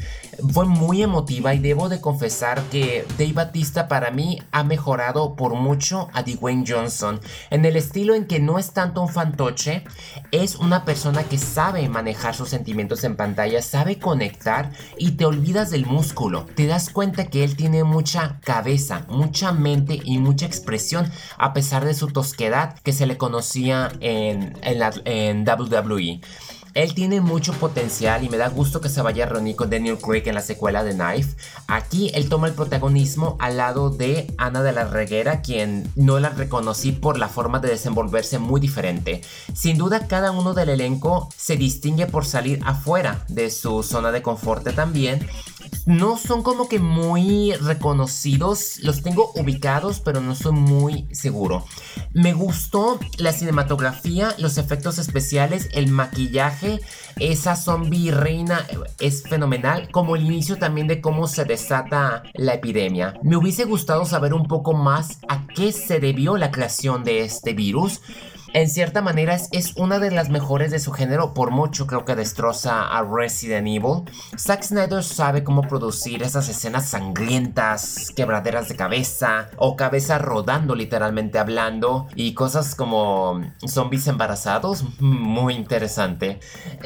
fue 0.52 0.66
muy 0.66 1.02
emotiva 1.02 1.54
y 1.54 1.58
debo 1.58 1.88
de 1.88 2.00
confesar 2.00 2.62
que 2.70 3.06
Dave 3.18 3.32
Batista 3.32 3.88
para 3.88 4.10
mí 4.10 4.40
ha 4.52 4.64
mejorado 4.64 5.34
por 5.36 5.54
mucho 5.54 6.08
a 6.12 6.22
Dwayne 6.22 6.64
Johnson 6.66 7.20
en 7.50 7.64
el 7.64 7.76
estilo 7.76 8.14
en 8.14 8.26
que 8.26 8.40
no 8.40 8.58
es 8.58 8.72
tanto 8.72 9.02
un 9.02 9.08
fantoche, 9.08 9.84
es 10.30 10.56
una 10.56 10.84
persona 10.84 11.24
que 11.24 11.38
sabe 11.38 11.88
manejar 11.88 12.34
sus 12.34 12.48
sentimientos 12.48 13.04
en 13.04 13.16
pantalla, 13.16 13.62
sabe 13.62 13.98
conectar 13.98 14.72
y 14.98 15.12
te 15.12 15.24
olvidas 15.24 15.70
del 15.70 15.86
músculo, 15.86 16.46
te 16.54 16.66
das 16.66 16.90
cuenta 16.90 17.26
que 17.26 17.44
él 17.44 17.56
tiene 17.56 17.84
mucha 17.84 18.40
cabeza, 18.40 19.06
mucha 19.08 19.52
mente 19.52 20.00
y 20.02 20.18
mucha 20.18 20.46
expresión 20.46 21.10
a 21.38 21.52
pesar 21.52 21.84
de 21.84 21.94
su 21.94 22.08
tosquedad 22.08 22.78
que 22.82 22.92
se 22.92 23.06
le 23.06 23.16
conocía 23.16 23.92
en, 24.00 24.58
en, 24.62 24.82
en 25.04 25.44
WWE. 25.48 26.20
Él 26.74 26.92
tiene 26.92 27.20
mucho 27.20 27.52
potencial 27.52 28.24
y 28.24 28.28
me 28.28 28.36
da 28.36 28.48
gusto 28.48 28.80
que 28.80 28.88
se 28.88 29.00
vaya 29.00 29.24
a 29.24 29.28
reunir 29.28 29.54
con 29.54 29.70
Daniel 29.70 29.98
Craig 29.98 30.24
en 30.26 30.34
la 30.34 30.40
secuela 30.40 30.82
de 30.82 30.94
Knife. 30.94 31.36
Aquí 31.68 32.10
él 32.14 32.28
toma 32.28 32.48
el 32.48 32.54
protagonismo 32.54 33.36
al 33.38 33.58
lado 33.58 33.90
de 33.90 34.34
Ana 34.38 34.62
de 34.64 34.72
la 34.72 34.84
Reguera, 34.84 35.40
quien 35.40 35.88
no 35.94 36.18
la 36.18 36.30
reconocí 36.30 36.90
por 36.90 37.16
la 37.16 37.28
forma 37.28 37.60
de 37.60 37.68
desenvolverse 37.68 38.40
muy 38.40 38.60
diferente. 38.60 39.22
Sin 39.54 39.78
duda 39.78 40.08
cada 40.08 40.32
uno 40.32 40.52
del 40.52 40.68
elenco 40.68 41.28
se 41.36 41.56
distingue 41.56 42.06
por 42.06 42.26
salir 42.26 42.60
afuera 42.64 43.24
de 43.28 43.50
su 43.50 43.84
zona 43.84 44.10
de 44.10 44.22
confort 44.22 44.64
también 44.74 45.26
no 45.86 46.16
son 46.16 46.42
como 46.42 46.68
que 46.68 46.78
muy 46.78 47.52
reconocidos. 47.52 48.78
Los 48.82 49.02
tengo 49.02 49.32
ubicados, 49.34 50.00
pero 50.00 50.20
no 50.20 50.34
soy 50.34 50.52
muy 50.52 51.08
seguro. 51.12 51.64
Me 52.12 52.32
gustó 52.32 52.98
la 53.18 53.32
cinematografía, 53.32 54.34
los 54.38 54.58
efectos 54.58 54.98
especiales, 54.98 55.68
el 55.72 55.88
maquillaje. 55.88 56.80
Esa 57.16 57.56
zombie 57.56 58.10
reina 58.10 58.66
es 58.98 59.22
fenomenal, 59.22 59.90
como 59.90 60.16
el 60.16 60.24
inicio 60.24 60.56
también 60.56 60.86
de 60.86 61.00
cómo 61.00 61.26
se 61.26 61.44
desata 61.44 62.22
la 62.34 62.54
epidemia. 62.54 63.14
Me 63.22 63.36
hubiese 63.36 63.64
gustado 63.64 64.04
saber 64.04 64.34
un 64.34 64.46
poco 64.46 64.74
más 64.74 65.18
a 65.28 65.46
qué 65.46 65.72
se 65.72 66.00
debió 66.00 66.36
la 66.36 66.50
creación 66.50 67.04
de 67.04 67.22
este 67.22 67.52
virus 67.52 68.00
en 68.54 68.70
cierta 68.70 69.02
manera 69.02 69.34
es, 69.50 69.72
una 69.74 69.98
de 69.98 70.12
las 70.12 70.28
mejores 70.28 70.70
de 70.70 70.78
su 70.78 70.92
género, 70.92 71.34
por 71.34 71.50
mucho 71.50 71.88
creo 71.88 72.04
que 72.04 72.14
destroza 72.14 72.86
a 72.86 73.02
Resident 73.02 73.66
Evil. 73.66 74.04
Zack 74.38 74.62
Snyder 74.62 75.02
sabe 75.02 75.42
cómo 75.42 75.62
producir 75.62 76.22
esas 76.22 76.48
escenas 76.48 76.88
sangrientas, 76.88 78.12
quebraderas 78.14 78.68
de 78.68 78.76
cabeza, 78.76 79.48
o 79.56 79.74
cabeza 79.74 80.18
rodando 80.18 80.76
literalmente 80.76 81.40
hablando, 81.40 82.06
y 82.14 82.34
cosas 82.34 82.76
como 82.76 83.42
zombies 83.66 84.06
embarazados, 84.06 84.84
muy 85.00 85.54
interesante. 85.54 86.38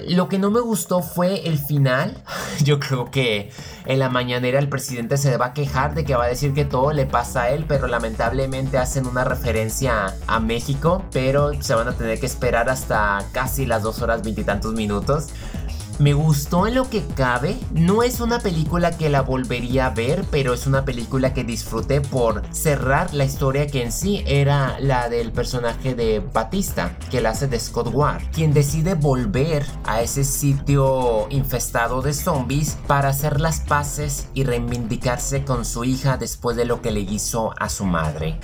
Lo 0.08 0.30
que 0.30 0.38
no 0.38 0.50
me 0.50 0.60
gustó 0.60 1.02
fue 1.02 1.46
el 1.46 1.58
final. 1.58 2.16
Yo 2.64 2.80
creo 2.80 3.10
que 3.10 3.50
en 3.84 3.98
la 3.98 4.08
mañanera 4.08 4.58
el 4.58 4.70
presidente 4.70 5.18
se 5.18 5.36
va 5.36 5.46
a 5.46 5.52
quejar 5.52 5.94
de 5.94 6.06
que 6.06 6.14
va 6.14 6.24
a 6.24 6.28
decir 6.28 6.54
que 6.54 6.64
todo 6.64 6.94
le 6.94 7.04
pasa 7.04 7.42
a 7.42 7.50
él, 7.50 7.66
pero 7.68 7.88
lamentablemente 7.88 8.78
hacen 8.78 9.06
una 9.06 9.24
referencia 9.24 10.14
a 10.26 10.40
México, 10.40 11.04
pero 11.12 11.57
se 11.60 11.74
van 11.74 11.88
a 11.88 11.92
tener 11.92 12.20
que 12.20 12.26
esperar 12.26 12.68
hasta 12.68 13.24
casi 13.32 13.66
las 13.66 13.82
dos 13.82 14.02
horas 14.02 14.22
veintitantos 14.22 14.74
minutos. 14.74 15.28
Me 15.98 16.12
gustó 16.12 16.68
en 16.68 16.76
lo 16.76 16.88
que 16.88 17.04
cabe. 17.04 17.58
No 17.72 18.04
es 18.04 18.20
una 18.20 18.38
película 18.38 18.96
que 18.96 19.08
la 19.08 19.22
volvería 19.22 19.86
a 19.86 19.90
ver, 19.90 20.24
pero 20.30 20.54
es 20.54 20.68
una 20.68 20.84
película 20.84 21.34
que 21.34 21.42
disfruté 21.42 22.00
por 22.00 22.42
cerrar 22.54 23.12
la 23.14 23.24
historia 23.24 23.66
que 23.66 23.82
en 23.82 23.90
sí 23.90 24.22
era 24.24 24.78
la 24.78 25.08
del 25.08 25.32
personaje 25.32 25.96
de 25.96 26.20
Batista, 26.20 26.96
que 27.10 27.20
la 27.20 27.30
hace 27.30 27.48
de 27.48 27.58
Scott 27.58 27.90
Ward, 27.92 28.22
quien 28.32 28.54
decide 28.54 28.94
volver 28.94 29.66
a 29.84 30.00
ese 30.00 30.22
sitio 30.22 31.26
infestado 31.30 32.00
de 32.00 32.14
zombies 32.14 32.78
para 32.86 33.08
hacer 33.08 33.40
las 33.40 33.58
paces 33.58 34.28
y 34.34 34.44
reivindicarse 34.44 35.44
con 35.44 35.64
su 35.64 35.82
hija 35.82 36.16
después 36.16 36.56
de 36.56 36.64
lo 36.64 36.80
que 36.80 36.92
le 36.92 37.00
hizo 37.00 37.52
a 37.58 37.68
su 37.68 37.84
madre 37.84 38.38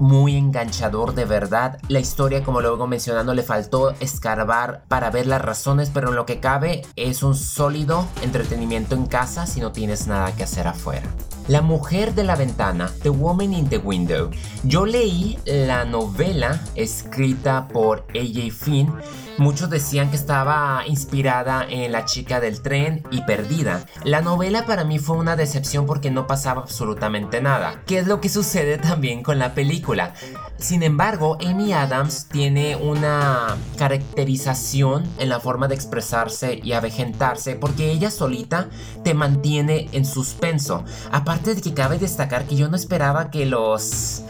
muy 0.00 0.36
enganchador 0.36 1.14
de 1.14 1.24
verdad. 1.24 1.78
La 1.88 2.00
historia, 2.00 2.42
como 2.42 2.60
lo 2.60 2.72
vengo 2.72 2.86
mencionando, 2.86 3.34
le 3.34 3.42
faltó 3.42 3.90
escarbar 4.00 4.84
para 4.88 5.10
ver 5.10 5.26
las 5.26 5.42
razones, 5.42 5.90
pero 5.92 6.08
en 6.08 6.16
lo 6.16 6.26
que 6.26 6.40
cabe 6.40 6.82
es 6.96 7.22
un 7.22 7.34
sólido 7.34 8.06
entretenimiento 8.22 8.94
en 8.94 9.06
casa 9.06 9.46
si 9.46 9.60
no 9.60 9.72
tienes 9.72 10.06
nada 10.06 10.34
que 10.34 10.44
hacer 10.44 10.66
afuera. 10.68 11.08
La 11.48 11.62
mujer 11.62 12.14
de 12.14 12.24
la 12.24 12.36
ventana, 12.36 12.90
The 13.02 13.08
Woman 13.08 13.54
in 13.54 13.68
the 13.68 13.78
Window. 13.78 14.30
Yo 14.64 14.84
leí 14.84 15.38
la 15.46 15.86
novela 15.86 16.60
escrita 16.74 17.68
por 17.68 18.04
A.J. 18.14 18.52
Finn 18.52 18.92
Muchos 19.38 19.70
decían 19.70 20.10
que 20.10 20.16
estaba 20.16 20.82
inspirada 20.88 21.64
en 21.70 21.92
La 21.92 22.04
chica 22.04 22.40
del 22.40 22.60
tren 22.60 23.04
y 23.12 23.22
perdida. 23.22 23.84
La 24.02 24.20
novela 24.20 24.66
para 24.66 24.82
mí 24.82 24.98
fue 24.98 25.16
una 25.16 25.36
decepción 25.36 25.86
porque 25.86 26.10
no 26.10 26.26
pasaba 26.26 26.62
absolutamente 26.62 27.40
nada, 27.40 27.82
que 27.86 27.98
es 27.98 28.08
lo 28.08 28.20
que 28.20 28.30
sucede 28.30 28.78
también 28.78 29.22
con 29.22 29.38
la 29.38 29.54
película. 29.54 30.12
Sin 30.56 30.82
embargo, 30.82 31.38
Amy 31.40 31.72
Adams 31.72 32.26
tiene 32.26 32.74
una 32.74 33.56
caracterización 33.76 35.08
en 35.18 35.28
la 35.28 35.38
forma 35.38 35.68
de 35.68 35.76
expresarse 35.76 36.58
y 36.60 36.72
avejentarse 36.72 37.54
porque 37.54 37.92
ella 37.92 38.10
solita 38.10 38.68
te 39.04 39.14
mantiene 39.14 39.88
en 39.92 40.04
suspenso. 40.04 40.82
Aparte 41.12 41.54
de 41.54 41.60
que 41.62 41.74
cabe 41.74 41.98
destacar 41.98 42.44
que 42.46 42.56
yo 42.56 42.68
no 42.68 42.74
esperaba 42.74 43.30
que 43.30 43.46
los 43.46 44.24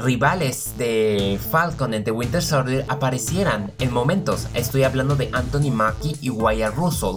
rivales 0.00 0.74
de 0.78 1.38
Falcon 1.50 1.94
en 1.94 2.04
The 2.04 2.10
Winter 2.10 2.42
Soldier 2.42 2.84
aparecieran 2.88 3.72
en 3.78 3.92
momentos. 3.92 4.46
Estoy 4.54 4.84
hablando 4.84 5.16
de 5.16 5.28
Anthony 5.32 5.70
Mackie 5.70 6.16
y 6.20 6.30
Wyatt 6.30 6.74
Russell 6.74 7.16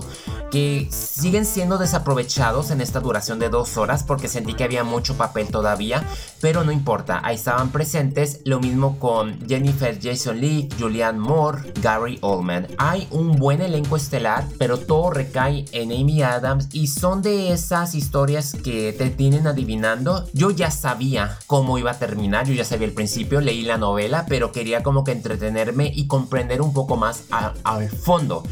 que 0.51 0.87
siguen 0.91 1.45
siendo 1.45 1.77
desaprovechados 1.77 2.71
en 2.71 2.81
esta 2.81 2.99
duración 2.99 3.39
de 3.39 3.49
dos 3.49 3.77
horas 3.77 4.03
porque 4.03 4.27
sentí 4.27 4.53
que 4.53 4.63
había 4.63 4.83
mucho 4.83 5.15
papel 5.15 5.47
todavía, 5.47 6.03
pero 6.41 6.63
no 6.63 6.71
importa, 6.71 7.21
ahí 7.23 7.35
estaban 7.35 7.71
presentes, 7.71 8.41
lo 8.45 8.59
mismo 8.59 8.99
con 8.99 9.47
Jennifer 9.47 9.99
Jason 10.01 10.39
Leigh, 10.39 10.69
Julianne 10.79 11.19
Moore, 11.19 11.73
Gary 11.81 12.17
Oldman. 12.21 12.67
Hay 12.77 13.07
un 13.11 13.35
buen 13.35 13.61
elenco 13.61 13.95
estelar, 13.95 14.45
pero 14.57 14.77
todo 14.77 15.11
recae 15.11 15.65
en 15.71 15.91
Amy 15.91 16.21
Adams 16.23 16.69
y 16.71 16.87
son 16.87 17.21
de 17.21 17.51
esas 17.51 17.95
historias 17.95 18.53
que 18.63 18.93
te 18.93 19.09
tienen 19.09 19.47
adivinando. 19.47 20.25
Yo 20.33 20.51
ya 20.51 20.71
sabía 20.71 21.37
cómo 21.47 21.77
iba 21.77 21.91
a 21.91 21.99
terminar, 21.99 22.47
yo 22.47 22.53
ya 22.53 22.65
sabía 22.65 22.87
el 22.87 22.93
principio, 22.93 23.41
leí 23.41 23.63
la 23.63 23.77
novela, 23.77 24.25
pero 24.27 24.51
quería 24.51 24.83
como 24.83 25.03
que 25.03 25.11
entretenerme 25.11 25.91
y 25.93 26.07
comprender 26.07 26.61
un 26.61 26.73
poco 26.73 26.97
más 26.97 27.23
al 27.63 27.89
fondo. 27.89 28.43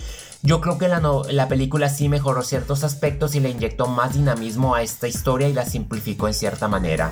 Yo 0.47 0.61
creo 0.61 0.77
que 0.77 0.87
la, 0.87 1.01
la 1.29 1.49
película 1.49 1.89
sí 1.89 2.07
mejoró 2.07 2.41
ciertos 2.41 2.85
aspectos 2.85 3.35
y 3.35 3.41
le 3.41 3.49
inyectó 3.49 3.85
más 3.87 4.13
dinamismo 4.13 4.75
a 4.75 4.81
esta 4.81 5.05
historia 5.05 5.49
y 5.49 5.53
la 5.53 5.65
simplificó 5.65 6.29
en 6.29 6.33
cierta 6.33 6.69
manera. 6.69 7.11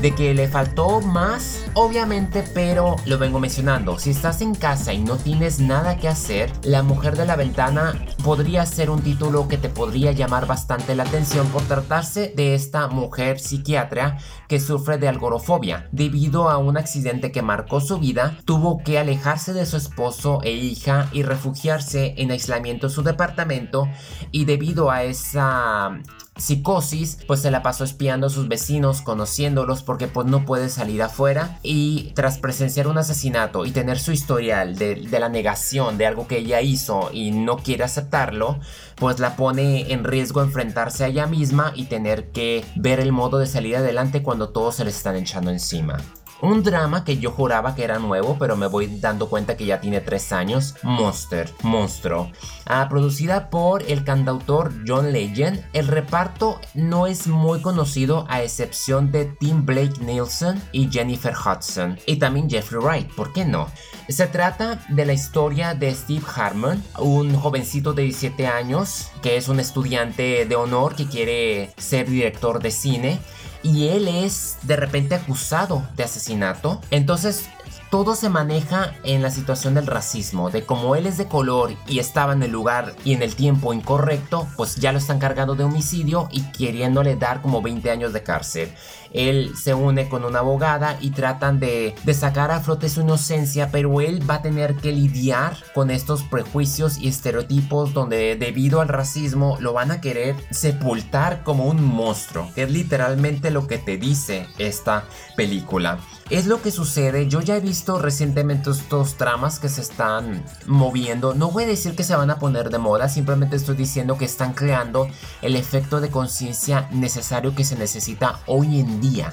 De 0.00 0.12
que 0.16 0.34
le 0.34 0.48
faltó 0.48 1.00
más, 1.00 1.64
obviamente, 1.74 2.42
pero 2.54 2.96
lo 3.06 3.18
vengo 3.18 3.38
mencionando. 3.38 4.00
Si 4.00 4.10
estás 4.10 4.40
en 4.40 4.56
casa 4.56 4.92
y 4.92 4.98
no 4.98 5.16
tienes 5.16 5.60
nada 5.60 5.96
que 5.96 6.08
hacer, 6.08 6.50
La 6.64 6.82
Mujer 6.82 7.16
de 7.16 7.24
la 7.24 7.36
Ventana 7.36 8.04
podría 8.24 8.66
ser 8.66 8.90
un 8.90 9.00
título 9.00 9.46
que 9.46 9.58
te 9.58 9.68
podría 9.68 10.10
llamar 10.10 10.46
bastante 10.46 10.96
la 10.96 11.04
atención 11.04 11.46
por 11.48 11.62
tratarse 11.62 12.32
de 12.34 12.56
esta 12.56 12.88
mujer 12.88 13.38
psiquiatra 13.38 14.18
que 14.48 14.58
sufre 14.58 14.98
de 14.98 15.06
algorofobia. 15.06 15.88
Debido 15.92 16.50
a 16.50 16.58
un 16.58 16.76
accidente 16.76 17.30
que 17.30 17.42
marcó 17.42 17.80
su 17.80 18.00
vida, 18.00 18.38
tuvo 18.44 18.82
que 18.82 18.98
alejarse 18.98 19.52
de 19.52 19.66
su 19.66 19.76
esposo 19.76 20.40
e 20.42 20.50
hija 20.50 21.08
y 21.12 21.22
refugiarse 21.22 22.14
en 22.16 22.32
aislamiento 22.32 22.71
en 22.72 22.92
su 22.92 23.02
departamento 23.02 23.88
y 24.30 24.44
debido 24.44 24.90
a 24.90 25.04
esa 25.04 26.00
psicosis, 26.36 27.18
pues 27.26 27.42
se 27.42 27.50
la 27.50 27.62
pasó 27.62 27.84
espiando 27.84 28.26
a 28.26 28.30
sus 28.30 28.48
vecinos, 28.48 29.02
conociéndolos 29.02 29.82
porque 29.82 30.08
pues 30.08 30.26
no 30.26 30.44
puede 30.44 30.68
salir 30.68 31.02
afuera 31.02 31.58
y 31.62 32.12
tras 32.14 32.38
presenciar 32.38 32.88
un 32.88 32.98
asesinato 32.98 33.66
y 33.66 33.70
tener 33.70 33.98
su 33.98 34.12
historial 34.12 34.76
de, 34.76 34.94
de, 34.94 35.20
la 35.20 35.28
negación 35.28 35.98
de 35.98 36.06
algo 36.06 36.26
que 36.26 36.38
ella 36.38 36.62
hizo 36.62 37.10
y 37.12 37.32
no 37.32 37.58
quiere 37.58 37.84
aceptarlo, 37.84 38.58
pues 38.96 39.18
la 39.18 39.36
pone 39.36 39.92
en 39.92 40.04
riesgo 40.04 40.42
enfrentarse 40.42 41.04
a 41.04 41.08
ella 41.08 41.26
misma 41.26 41.72
y 41.74 41.84
tener 41.84 42.30
que 42.32 42.64
ver 42.76 42.98
el 43.00 43.12
modo 43.12 43.38
de 43.38 43.46
salir 43.46 43.76
adelante 43.76 44.22
cuando 44.22 44.48
todos 44.48 44.76
se 44.76 44.84
le 44.84 44.90
están 44.90 45.16
echando 45.16 45.50
encima. 45.50 45.98
Un 46.42 46.64
drama 46.64 47.04
que 47.04 47.18
yo 47.18 47.30
juraba 47.30 47.76
que 47.76 47.84
era 47.84 48.00
nuevo, 48.00 48.36
pero 48.36 48.56
me 48.56 48.66
voy 48.66 48.88
dando 48.98 49.28
cuenta 49.28 49.56
que 49.56 49.64
ya 49.64 49.80
tiene 49.80 50.00
tres 50.00 50.32
años. 50.32 50.74
Monster, 50.82 51.48
Monstruo. 51.62 52.32
Ah, 52.66 52.88
producida 52.90 53.48
por 53.48 53.84
el 53.84 54.02
cantautor 54.02 54.72
John 54.84 55.12
Legend. 55.12 55.64
El 55.72 55.86
reparto 55.86 56.60
no 56.74 57.06
es 57.06 57.28
muy 57.28 57.62
conocido 57.62 58.26
a 58.28 58.42
excepción 58.42 59.12
de 59.12 59.26
Tim 59.26 59.64
Blake 59.64 60.00
Nielsen 60.00 60.60
y 60.72 60.90
Jennifer 60.90 61.32
Hudson. 61.32 61.96
Y 62.06 62.16
también 62.16 62.50
Jeffrey 62.50 62.80
Wright, 62.82 63.14
¿por 63.14 63.32
qué 63.32 63.44
no? 63.44 63.68
Se 64.08 64.26
trata 64.26 64.84
de 64.88 65.06
la 65.06 65.12
historia 65.12 65.74
de 65.74 65.94
Steve 65.94 66.24
Harmon, 66.34 66.82
un 66.98 67.36
jovencito 67.36 67.92
de 67.92 68.02
17 68.02 68.48
años 68.48 69.12
que 69.22 69.36
es 69.36 69.48
un 69.48 69.60
estudiante 69.60 70.44
de 70.44 70.56
honor 70.56 70.96
que 70.96 71.06
quiere 71.06 71.72
ser 71.76 72.10
director 72.10 72.60
de 72.60 72.72
cine 72.72 73.20
y 73.62 73.88
él 73.88 74.08
es 74.08 74.56
de 74.62 74.76
repente 74.76 75.14
acusado 75.14 75.86
de 75.96 76.04
asesinato. 76.04 76.80
Entonces 76.90 77.48
todo 77.92 78.14
se 78.14 78.30
maneja 78.30 78.94
en 79.04 79.20
la 79.20 79.30
situación 79.30 79.74
del 79.74 79.86
racismo, 79.86 80.48
de 80.48 80.64
como 80.64 80.96
él 80.96 81.06
es 81.06 81.18
de 81.18 81.28
color 81.28 81.74
y 81.86 81.98
estaba 81.98 82.32
en 82.32 82.42
el 82.42 82.50
lugar 82.50 82.94
y 83.04 83.12
en 83.12 83.20
el 83.20 83.36
tiempo 83.36 83.74
incorrecto, 83.74 84.48
pues 84.56 84.76
ya 84.76 84.92
lo 84.92 84.98
están 84.98 85.18
cargando 85.18 85.56
de 85.56 85.64
homicidio 85.64 86.26
y 86.32 86.40
queriéndole 86.52 87.16
dar 87.16 87.42
como 87.42 87.60
20 87.60 87.90
años 87.90 88.14
de 88.14 88.22
cárcel. 88.22 88.72
Él 89.12 89.52
se 89.62 89.74
une 89.74 90.08
con 90.08 90.24
una 90.24 90.38
abogada 90.38 90.96
y 91.02 91.10
tratan 91.10 91.60
de, 91.60 91.94
de 92.02 92.14
sacar 92.14 92.50
a 92.50 92.60
flote 92.60 92.88
su 92.88 93.02
inocencia, 93.02 93.70
pero 93.70 94.00
él 94.00 94.28
va 94.28 94.36
a 94.36 94.42
tener 94.42 94.76
que 94.76 94.90
lidiar 94.90 95.58
con 95.74 95.90
estos 95.90 96.22
prejuicios 96.22 96.96
y 96.96 97.08
estereotipos 97.08 97.92
donde 97.92 98.36
debido 98.36 98.80
al 98.80 98.88
racismo 98.88 99.58
lo 99.60 99.74
van 99.74 99.90
a 99.90 100.00
querer 100.00 100.34
sepultar 100.50 101.42
como 101.42 101.66
un 101.66 101.84
monstruo, 101.84 102.50
que 102.54 102.62
es 102.62 102.70
literalmente 102.70 103.50
lo 103.50 103.66
que 103.66 103.76
te 103.76 103.98
dice 103.98 104.46
esta 104.56 105.04
película. 105.36 105.98
Es 106.30 106.46
lo 106.46 106.62
que 106.62 106.70
sucede, 106.70 107.28
yo 107.28 107.42
ya 107.42 107.56
he 107.56 107.60
visto 107.60 107.81
recientemente 107.86 108.70
estos 108.70 109.16
tramas 109.16 109.58
que 109.58 109.68
se 109.68 109.80
están 109.80 110.44
moviendo, 110.66 111.34
no 111.34 111.50
voy 111.50 111.64
a 111.64 111.66
decir 111.66 111.96
que 111.96 112.04
se 112.04 112.14
van 112.14 112.30
a 112.30 112.38
poner 112.38 112.70
de 112.70 112.78
moda, 112.78 113.08
simplemente 113.08 113.56
estoy 113.56 113.76
diciendo 113.76 114.16
que 114.16 114.24
están 114.24 114.52
creando 114.52 115.08
el 115.42 115.56
efecto 115.56 116.00
de 116.00 116.10
conciencia 116.10 116.88
necesario 116.92 117.54
que 117.54 117.64
se 117.64 117.76
necesita 117.76 118.38
hoy 118.46 118.80
en 118.80 119.00
día 119.00 119.32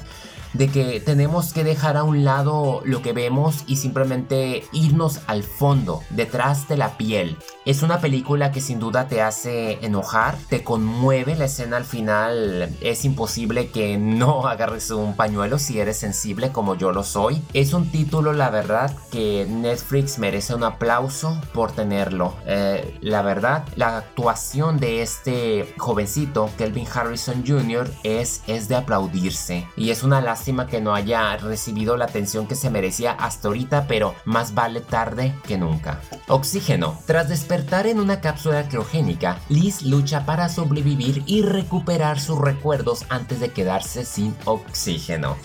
de 0.54 0.68
que 0.68 1.00
tenemos 1.00 1.54
que 1.54 1.64
dejar 1.64 1.98
a 1.98 2.04
un 2.04 2.24
lado 2.24 2.82
lo 2.84 3.02
que 3.02 3.14
vemos 3.14 3.64
y 3.68 3.76
simplemente 3.76 4.64
irnos 4.72 5.22
al 5.28 5.44
fondo, 5.44 6.02
detrás 6.10 6.68
de 6.68 6.78
la 6.78 6.98
piel. 6.98 7.38
Es 7.66 7.84
una 7.84 8.00
película 8.00 8.52
que 8.52 8.62
sin 8.62 8.80
duda 8.80 9.08
te 9.08 9.22
hace 9.22 9.86
enojar, 9.86 10.38
te 10.50 10.64
conmueve, 10.64 11.36
la 11.36 11.46
escena 11.46 11.78
al 11.78 11.86
final 11.86 12.76
es 12.82 13.06
imposible 13.06 13.70
que 13.70 13.98
no 13.98 14.48
agarres 14.48 14.90
un 14.92 15.16
pañuelo 15.16 15.60
si 15.60 15.80
eres 15.80 15.98
sensible 15.98 16.52
como 16.52 16.76
yo 16.76 16.92
lo 16.92 17.04
soy. 17.04 17.42
Es 17.54 17.74
un 17.74 17.92
título, 17.92 18.34
la 18.34 18.50
verdad, 18.50 18.96
que 19.12 19.46
Netflix 19.48 20.18
merece 20.18 20.56
un 20.56 20.64
aplauso 20.64 21.40
por 21.54 21.72
tenerlo. 21.72 22.34
Eh, 22.48 22.98
la 23.02 23.22
verdad, 23.22 23.66
la 23.76 23.98
actuación 23.98 24.80
de 24.80 25.02
este 25.04 25.74
jovencito, 25.78 26.50
Kelvin 26.58 26.88
Harrison 26.92 27.44
Jr., 27.46 27.92
es, 28.04 28.42
es 28.48 28.68
de 28.68 28.78
aplaudirse. 28.78 29.68
Y 29.78 29.92
es 29.92 30.04
una 30.04 30.22
lástima 30.22 30.39
que 30.68 30.82
no 30.82 30.96
haya 30.96 31.36
recibido 31.38 31.98
la 31.98 32.06
atención 32.06 32.48
que 32.48 32.56
se 32.56 32.70
merecía 32.70 33.12
hasta 33.12 33.48
ahorita, 33.50 33.88
pero 33.88 34.16
más 34.26 34.54
vale 34.54 34.82
tarde 34.82 35.36
que 35.48 35.58
nunca. 35.58 36.02
Oxígeno. 36.28 36.98
Tras 37.06 37.30
despertar 37.30 37.88
en 37.88 38.00
una 38.00 38.22
cápsula 38.22 38.68
criogénica, 38.68 39.38
Liz 39.50 39.82
lucha 39.84 40.26
para 40.26 40.50
sobrevivir 40.50 41.24
y 41.26 41.42
recuperar 41.42 42.20
sus 42.20 42.40
recuerdos 42.40 43.06
antes 43.10 43.40
de 43.40 43.50
quedarse 43.50 44.06
sin 44.06 44.36
oxígeno. 44.46 45.36